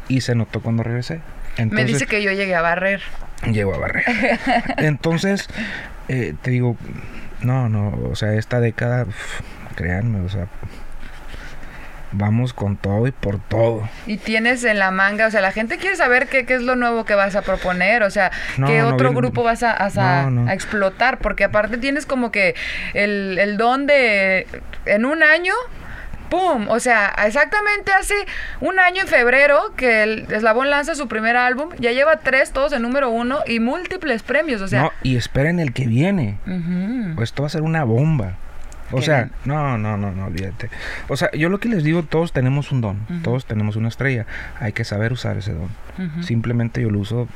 Y 0.07 0.21
se 0.21 0.35
notó 0.35 0.61
cuando 0.61 0.83
regresé. 0.83 1.19
me 1.69 1.83
dice 1.83 2.05
que 2.05 2.23
yo 2.23 2.31
llegué 2.31 2.55
a 2.55 2.61
barrer. 2.61 3.01
Llego 3.51 3.75
a 3.75 3.77
barrer. 3.77 4.05
Entonces, 4.77 5.49
eh, 6.07 6.33
te 6.41 6.51
digo, 6.51 6.77
no, 7.41 7.69
no, 7.69 7.89
o 8.09 8.15
sea, 8.15 8.33
esta 8.33 8.59
década 8.59 9.05
créanme, 9.75 10.21
o 10.21 10.29
sea, 10.29 10.47
vamos 12.17 12.53
con 12.53 12.77
todo 12.77 13.07
y 13.07 13.11
por 13.11 13.39
todo. 13.39 13.87
Y 14.07 14.17
tienes 14.17 14.63
en 14.63 14.79
la 14.79 14.91
manga, 14.91 15.27
o 15.27 15.31
sea, 15.31 15.41
la 15.41 15.51
gente 15.51 15.77
quiere 15.77 15.95
saber 15.95 16.27
qué, 16.27 16.45
qué 16.45 16.55
es 16.55 16.61
lo 16.61 16.75
nuevo 16.75 17.05
que 17.05 17.15
vas 17.15 17.35
a 17.35 17.41
proponer, 17.41 18.03
o 18.03 18.09
sea, 18.09 18.31
qué 18.65 18.83
otro 18.83 19.13
grupo 19.13 19.43
vas 19.43 19.63
a, 19.63 19.75
a, 19.77 20.53
explotar, 20.53 21.19
porque 21.19 21.43
aparte 21.43 21.77
tienes 21.77 22.05
como 22.05 22.31
que 22.31 22.55
el, 22.93 23.37
el 23.39 23.57
don 23.57 23.85
de, 23.85 24.47
en 24.85 25.05
un 25.05 25.23
año, 25.23 25.53
¡Pum! 26.29 26.67
O 26.69 26.79
sea, 26.79 27.13
exactamente 27.25 27.91
hace 27.91 28.15
un 28.59 28.79
año 28.79 29.01
en 29.01 29.07
febrero 29.07 29.73
que 29.77 30.01
el 30.01 30.25
Eslabón 30.31 30.71
lanza 30.71 30.95
su 30.95 31.07
primer 31.07 31.37
álbum, 31.37 31.69
ya 31.77 31.91
lleva 31.91 32.17
tres, 32.17 32.51
todos 32.51 32.73
en 32.73 32.81
número 32.81 33.11
uno 33.11 33.39
y 33.45 33.59
múltiples 33.59 34.23
premios, 34.23 34.61
o 34.61 34.67
sea... 34.67 34.81
No, 34.81 34.91
y 35.03 35.17
esperen 35.17 35.59
el 35.59 35.71
que 35.71 35.85
viene. 35.85 36.39
Ujú. 36.47 37.21
Esto 37.21 37.43
va 37.43 37.47
a 37.47 37.49
ser 37.49 37.61
una 37.61 37.83
bomba. 37.83 38.37
O 38.91 39.01
sea, 39.01 39.29
no, 39.45 39.77
no, 39.77 39.97
no, 39.97 40.11
no, 40.11 40.25
olvídate. 40.25 40.69
O 41.07 41.17
sea, 41.17 41.31
yo 41.31 41.49
lo 41.49 41.59
que 41.59 41.69
les 41.69 41.83
digo, 41.83 42.03
todos 42.03 42.31
tenemos 42.31 42.71
un 42.71 42.81
don, 42.81 42.99
todos 43.23 43.45
tenemos 43.45 43.75
una 43.75 43.87
estrella. 43.87 44.25
Hay 44.59 44.73
que 44.73 44.83
saber 44.83 45.11
usar 45.13 45.37
ese 45.37 45.53
don. 45.53 45.69
Ujú. 45.97 46.23
Simplemente 46.23 46.81
yo 46.81 46.89
lo 46.89 46.99
uso 46.99 47.27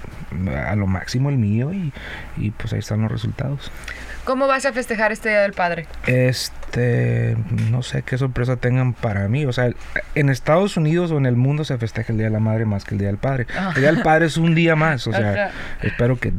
a 0.68 0.76
lo 0.76 0.88
máximo 0.88 1.30
el 1.30 1.38
mío 1.38 1.74
y, 1.74 1.92
y 2.38 2.52
pues 2.52 2.74
ahí 2.74 2.80
están 2.80 3.02
los 3.02 3.12
resultados. 3.12 3.72
¿Cómo 4.30 4.46
vas 4.46 4.66
a 4.66 4.74
festejar 4.74 5.12
este 5.12 5.30
Día 5.30 5.42
del 5.42 5.54
Padre? 5.54 5.88
Este, 6.06 7.36
no 7.72 7.82
sé 7.82 8.04
qué 8.04 8.16
sorpresa 8.18 8.58
tengan 8.58 8.94
para 8.94 9.28
mí. 9.28 9.46
O 9.46 9.54
sea, 9.54 9.72
en 10.14 10.30
Estados 10.30 10.78
Unidos 10.78 11.10
o 11.12 11.18
en 11.18 11.26
el 11.26 11.36
mundo 11.36 11.66
se 11.66 11.78
festeja 11.80 12.12
el 12.14 12.20
Día 12.20 12.28
de 12.28 12.34
la 12.34 12.40
Madre 12.40 12.66
más 12.66 12.86
que 12.86 12.94
el 12.94 13.00
Día 13.00 13.08
del 13.08 13.18
Padre. 13.18 13.48
Ajá. 13.50 13.70
El 13.70 13.82
Día 13.82 13.92
del 13.92 14.04
Padre 14.04 14.28
es 14.28 14.38
un 14.38 14.54
día 14.54 14.76
más. 14.76 15.08
O 15.08 15.12
sea, 15.12 15.52
espero 15.82 16.20
que 16.20 16.34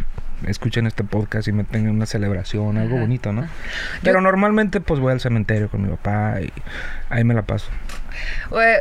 escuchen 0.47 0.87
este 0.87 1.05
podcast 1.05 1.49
y 1.49 1.53
me 1.53 1.65
tengan 1.65 1.93
una 1.93 2.07
celebración, 2.07 2.77
algo 2.79 2.95
Ajá. 2.97 3.03
bonito, 3.03 3.33
¿no? 3.33 3.49
Pero 4.03 4.21
normalmente 4.21 4.81
pues 4.81 5.01
voy 5.01 5.13
al 5.13 5.21
cementerio 5.21 5.69
con 5.69 5.83
mi 5.83 5.89
papá 5.89 6.41
y 6.41 6.53
ahí 7.09 7.25
me 7.25 7.35
la 7.35 7.43
paso. 7.43 7.69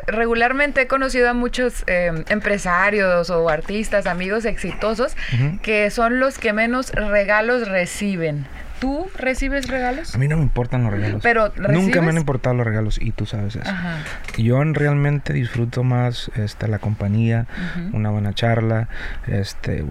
Regularmente 0.07 0.81
he 0.81 0.87
conocido 0.87 1.29
a 1.29 1.33
muchos 1.33 1.83
eh, 1.87 2.11
empresarios 2.29 3.29
o 3.29 3.49
artistas, 3.49 4.05
amigos 4.07 4.45
exitosos, 4.45 5.15
que 5.61 5.89
son 5.91 6.19
los 6.19 6.37
que 6.37 6.53
menos 6.53 6.91
regalos 6.91 7.67
reciben. 7.67 8.45
¿Tú 8.79 9.07
recibes 9.17 9.67
regalos? 9.67 10.15
A 10.15 10.17
mí 10.17 10.27
no 10.27 10.37
me 10.37 10.43
importan 10.43 10.83
los 10.83 10.91
regalos. 10.93 11.21
Pero, 11.21 11.49
Nunca 11.49 11.67
me 11.67 11.73
¿recibes? 11.77 12.07
han 12.09 12.17
importado 12.17 12.55
los 12.55 12.65
regalos 12.65 12.97
y 13.01 13.11
tú 13.11 13.25
sabes 13.25 13.55
eso. 13.57 13.69
Ajá. 13.69 13.97
Yo 14.37 14.61
en- 14.61 14.73
realmente 14.73 15.33
disfruto 15.33 15.83
más 15.83 16.31
este, 16.35 16.67
la 16.67 16.79
compañía, 16.79 17.45
Ujú. 17.87 17.97
una 17.97 18.09
buena 18.09 18.33
charla, 18.33 18.87
este, 19.27 19.83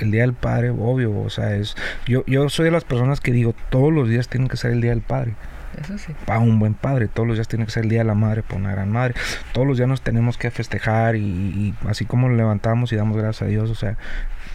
el 0.00 0.10
Día 0.10 0.22
del 0.22 0.32
Padre, 0.34 0.70
obvio, 0.70 1.16
o 1.20 1.30
sea, 1.30 1.54
es, 1.54 1.76
yo, 2.06 2.24
yo 2.26 2.48
soy 2.48 2.64
de 2.64 2.70
las 2.72 2.84
personas 2.84 3.20
que 3.20 3.30
digo, 3.32 3.54
todos 3.70 3.92
los 3.92 4.08
días 4.08 4.28
tienen 4.28 4.48
que 4.48 4.56
ser 4.56 4.72
el 4.72 4.80
Día 4.80 4.90
del 4.90 5.02
Padre, 5.02 5.34
Eso 5.80 5.96
sí. 5.98 6.12
para 6.26 6.40
un 6.40 6.58
buen 6.58 6.74
padre, 6.74 7.06
todos 7.08 7.26
los 7.28 7.36
días 7.36 7.46
tiene 7.48 7.64
que 7.66 7.70
ser 7.70 7.84
el 7.84 7.88
Día 7.90 8.00
de 8.00 8.04
la 8.04 8.14
Madre, 8.14 8.42
para 8.42 8.56
una 8.56 8.72
gran 8.72 8.90
madre, 8.90 9.14
todos 9.52 9.66
los 9.66 9.76
días 9.76 9.88
nos 9.88 10.02
tenemos 10.02 10.38
que 10.38 10.50
festejar 10.50 11.16
y, 11.16 11.20
y 11.22 11.74
así 11.88 12.04
como 12.04 12.28
levantamos 12.28 12.92
y 12.92 12.96
damos 12.96 13.16
gracias 13.16 13.42
a 13.42 13.46
Dios, 13.46 13.70
o 13.70 13.74
sea, 13.74 13.96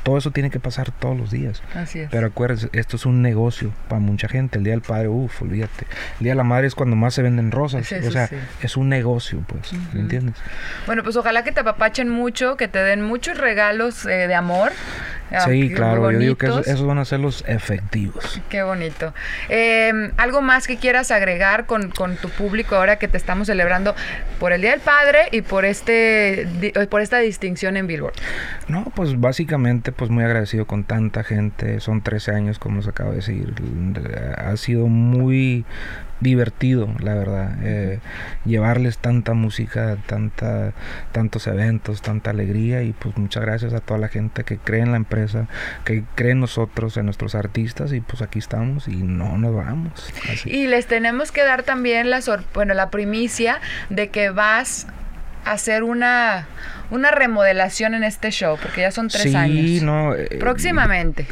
todo 0.04 0.18
eso 0.18 0.32
tiene 0.32 0.50
que 0.50 0.60
pasar 0.60 0.92
todos 0.92 1.18
los 1.18 1.32
días. 1.32 1.62
Así 1.76 2.00
es. 2.00 2.10
Pero 2.10 2.28
acuérdense, 2.28 2.70
esto 2.74 2.96
es 2.96 3.06
un 3.06 3.22
negocio 3.22 3.72
para 3.88 4.00
mucha 4.00 4.28
gente. 4.28 4.58
El 4.58 4.64
Día 4.64 4.74
del 4.74 4.82
Padre, 4.82 5.08
uff, 5.08 5.42
olvídate. 5.42 5.86
El 6.20 6.24
Día 6.24 6.32
de 6.32 6.38
la 6.38 6.44
Madre 6.44 6.68
es 6.68 6.76
cuando 6.76 6.96
más 6.96 7.14
se 7.14 7.22
venden 7.22 7.52
rosas. 7.52 7.88
Sí, 7.88 7.96
o 7.96 7.98
eso 7.98 8.12
sea, 8.12 8.28
sí. 8.28 8.36
es 8.62 8.78
un 8.78 8.90
negocio, 8.90 9.44
pues. 9.48 9.74
¿Me 9.94 10.02
entiendes? 10.02 10.36
Bueno, 10.86 11.04
pues 11.04 11.16
ojalá 11.16 11.44
que 11.44 11.52
te 11.52 11.62
apapachen 11.62 12.10
mucho, 12.10 12.58
que 12.58 12.68
te 12.68 12.80
den 12.80 13.02
muchos 13.02 13.38
regalos 13.38 14.06
eh, 14.06 14.28
de 14.28 14.36
amor. 14.36 14.72
Ah, 15.32 15.42
Sí, 15.48 15.72
claro. 15.74 16.12
Yo 16.12 16.20
digo 16.20 16.36
que 16.38 16.48
esos, 16.48 16.86
van 16.86 16.98
a 17.00 17.06
ser 17.06 17.20
los 17.20 17.44
efectivos. 17.48 18.42
Qué 18.50 18.64
bonito. 18.64 19.14
Eh, 19.50 20.12
¿Algo 20.18 20.42
más 20.42 20.68
que 20.68 20.78
quieras 20.78 21.12
agregar 21.12 21.66
con, 21.66 21.90
con 21.92 22.16
tu 22.16 22.30
público 22.30 22.76
ahora 22.76 22.98
que 22.98 23.08
te 23.08 23.18
estamos 23.18 23.48
celebrando 23.48 23.96
por 24.40 24.52
el 24.54 24.62
Día 24.62 24.72
del 24.72 24.80
Padre 24.82 25.28
y 25.32 25.42
por 25.42 25.66
este 25.66 26.48
di- 26.60 26.72
eh, 26.76 26.88
por 26.88 27.02
esta 27.02 27.20
distinción 27.20 27.78
en 27.78 27.88
Billboard? 27.88 28.14
No, 28.68 28.86
pues 28.96 29.20
básicamente, 29.20 29.92
pues 29.92 30.10
muy 30.10 30.24
agradecido 30.24 30.66
con 30.66 30.84
tanta 30.84 31.24
gente. 31.24 31.80
Son 31.80 32.02
13 32.02 32.32
años, 32.32 32.60
como 32.60 32.78
les 32.78 32.88
acabo 32.88 33.12
de 33.12 33.18
decir. 33.18 33.54
Ha 34.38 34.56
sido 34.58 34.88
muy 34.88 35.66
divertido, 36.20 36.90
la 37.00 37.14
verdad. 37.14 37.58
eh, 37.64 38.00
llevarles 38.46 38.98
tanta 38.98 39.34
música, 39.34 39.98
tanta, 40.06 40.74
tantos 41.12 41.48
eventos, 41.48 42.02
tanta 42.02 42.32
alegría. 42.32 42.84
Y 42.84 42.94
pues 42.94 43.18
muchas 43.18 43.44
gracias 43.44 43.74
a 43.74 43.80
toda 43.80 44.00
la 44.00 44.08
gente 44.08 44.44
que 44.44 44.58
cree 44.58 44.82
en 44.82 44.92
la 44.92 44.98
empresa, 44.98 45.48
que 45.86 46.04
cree 46.16 46.32
en 46.32 46.40
nosotros, 46.40 46.98
en 46.98 47.06
nuestros 47.06 47.36
artistas. 47.36 47.94
Y 47.94 48.02
pues 48.02 48.22
aquí 48.22 48.40
estamos 48.40 48.88
y 48.88 48.98
no 48.98 49.38
nos 49.38 49.56
vamos. 49.56 50.12
Y 50.46 50.68
les 50.68 50.88
tenemos 50.88 51.32
que 51.32 51.44
dar 51.44 51.64
también 51.64 52.10
la 52.10 52.22
sor- 52.22 52.44
bueno, 52.54 52.74
la 52.74 52.90
primicia 52.90 53.60
de 53.90 54.10
que 54.10 54.30
vas 54.30 54.88
hacer 55.52 55.84
una 55.84 56.48
una 56.92 57.12
remodelación 57.12 57.94
en 57.94 58.04
este 58.04 58.32
show, 58.32 58.58
porque 58.62 58.82
ya 58.82 58.92
son 58.92 59.10
tres 59.10 59.24
sí, 59.24 59.36
años. 59.36 59.84
no. 59.84 60.16
eh, 60.16 60.38
Próximamente. 60.40 61.28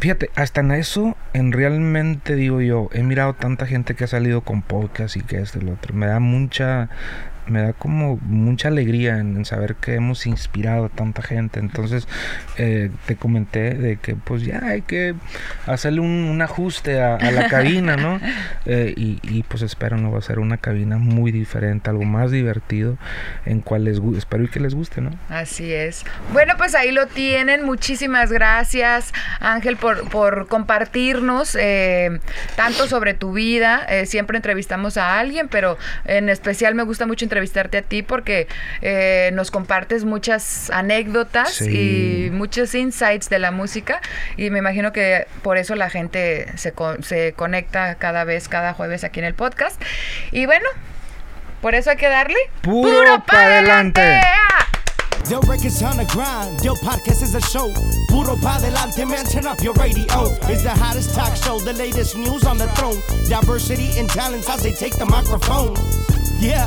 Fíjate, 0.00 0.30
hasta 0.34 0.60
en 0.60 0.72
eso, 0.72 1.16
en 1.34 1.52
realmente 1.52 2.34
digo 2.34 2.60
yo, 2.60 2.88
he 2.92 3.02
mirado 3.02 3.34
tanta 3.34 3.66
gente 3.66 3.94
que 3.94 4.04
ha 4.04 4.08
salido 4.08 4.40
con 4.40 4.62
podcast 4.62 5.16
y 5.16 5.20
que 5.20 5.38
esto 5.40 5.58
y 5.58 5.62
lo 5.62 5.72
otro. 5.72 5.94
Me 5.94 6.06
da 6.06 6.18
mucha, 6.18 6.88
me 7.46 7.62
da 7.62 7.72
como 7.72 8.16
mucha 8.18 8.68
alegría 8.68 9.18
en, 9.18 9.36
en 9.36 9.44
saber 9.44 9.76
que 9.76 9.94
hemos 9.94 10.26
inspirado 10.26 10.86
a 10.86 10.88
tanta 10.88 11.22
gente. 11.22 11.60
Entonces, 11.60 12.06
eh, 12.58 12.90
te 13.06 13.16
comenté 13.16 13.74
de 13.74 13.96
que 13.96 14.14
pues 14.14 14.42
ya 14.44 14.60
hay 14.64 14.82
que 14.82 15.14
hacerle 15.66 16.00
un, 16.00 16.10
un 16.10 16.42
ajuste 16.42 17.00
a, 17.00 17.16
a 17.16 17.30
la 17.30 17.48
cabina, 17.48 17.96
¿no? 17.96 18.20
Eh, 18.64 18.94
y, 18.96 19.18
y, 19.24 19.42
pues 19.42 19.62
espero 19.62 19.96
no 19.96 20.12
va 20.12 20.18
a 20.18 20.22
ser 20.22 20.38
una 20.38 20.56
cabina 20.56 20.96
muy 20.96 21.32
diferente, 21.32 21.90
algo 21.90 22.04
más 22.04 22.30
divertido, 22.30 22.96
en 23.44 23.60
cual 23.60 23.84
les 23.84 24.00
espero 24.16 24.44
y 24.44 24.48
que 24.48 24.60
les 24.60 24.74
guste, 24.74 25.00
¿no? 25.00 25.10
Así 25.28 25.72
es. 25.72 26.04
Bueno, 26.32 26.54
pues 26.56 26.74
ahí 26.74 26.92
lo 26.92 27.06
tienen. 27.08 27.64
Muchísimas 27.64 28.30
gracias, 28.30 29.12
Ángel, 29.40 29.76
por, 29.76 30.08
por 30.10 30.46
compartirnos 30.46 31.56
eh, 31.58 32.20
tanto 32.54 32.86
sobre 32.86 33.14
tu 33.14 33.32
vida. 33.32 33.84
Eh, 33.88 34.06
siempre 34.06 34.36
entrevistamos 34.36 34.96
a 34.96 35.18
alguien, 35.18 35.48
pero 35.48 35.76
en 36.04 36.28
especial 36.28 36.74
me 36.74 36.84
gusta 36.84 37.06
mucho 37.06 37.24
entrevistarte 37.32 37.78
a 37.78 37.82
ti 37.82 38.02
porque 38.02 38.46
eh, 38.82 39.30
nos 39.32 39.50
compartes 39.50 40.04
muchas 40.04 40.68
anécdotas 40.70 41.54
Sí. 41.54 42.26
y 42.26 42.30
muchos 42.30 42.74
insights 42.74 43.30
de 43.30 43.38
la 43.38 43.50
música. 43.50 44.00
Y 44.36 44.50
me 44.50 44.58
imagino 44.58 44.92
que 44.92 45.26
por 45.42 45.56
eso 45.56 45.74
la 45.74 45.88
gente 45.88 46.46
se, 46.58 46.72
co- 46.72 47.02
se 47.02 47.32
conecta 47.32 47.94
cada 47.94 48.24
vez, 48.24 48.48
cada 48.48 48.74
jueves 48.74 49.02
aquí 49.04 49.20
en 49.20 49.24
el 49.26 49.34
podcast. 49.34 49.80
Y 50.30 50.44
bueno, 50.44 50.66
por 51.62 51.74
eso 51.74 51.90
hay 51.90 51.96
que 51.96 52.08
darle 52.08 52.36
¡Puro 52.60 53.22
pa' 53.26 53.44
adelante! 53.46 54.20
Del 55.28 55.40
records 55.42 55.80
on 55.82 55.96
the 55.96 56.04
grind, 56.12 56.60
Del 56.62 56.74
podcast 56.82 57.22
is 57.22 57.34
a 57.34 57.40
show. 57.40 57.72
Puro 58.08 58.36
pa' 58.42 58.58
delante, 58.58 59.06
man, 59.06 59.24
turn 59.24 59.46
up 59.46 59.56
your 59.62 59.72
radio. 59.76 60.04
It's 60.50 60.64
the 60.64 60.70
hottest 60.74 61.14
talk 61.14 61.34
show, 61.36 61.60
the 61.60 61.72
latest 61.72 62.16
news 62.16 62.44
on 62.44 62.58
the 62.58 62.66
throne. 62.74 62.98
Diversity 63.30 63.96
and 63.98 64.10
talents 64.10 64.48
as 64.50 64.62
they 64.64 64.72
take 64.72 64.96
the 64.98 65.06
microphone. 65.06 65.74
Yeah, 66.40 66.66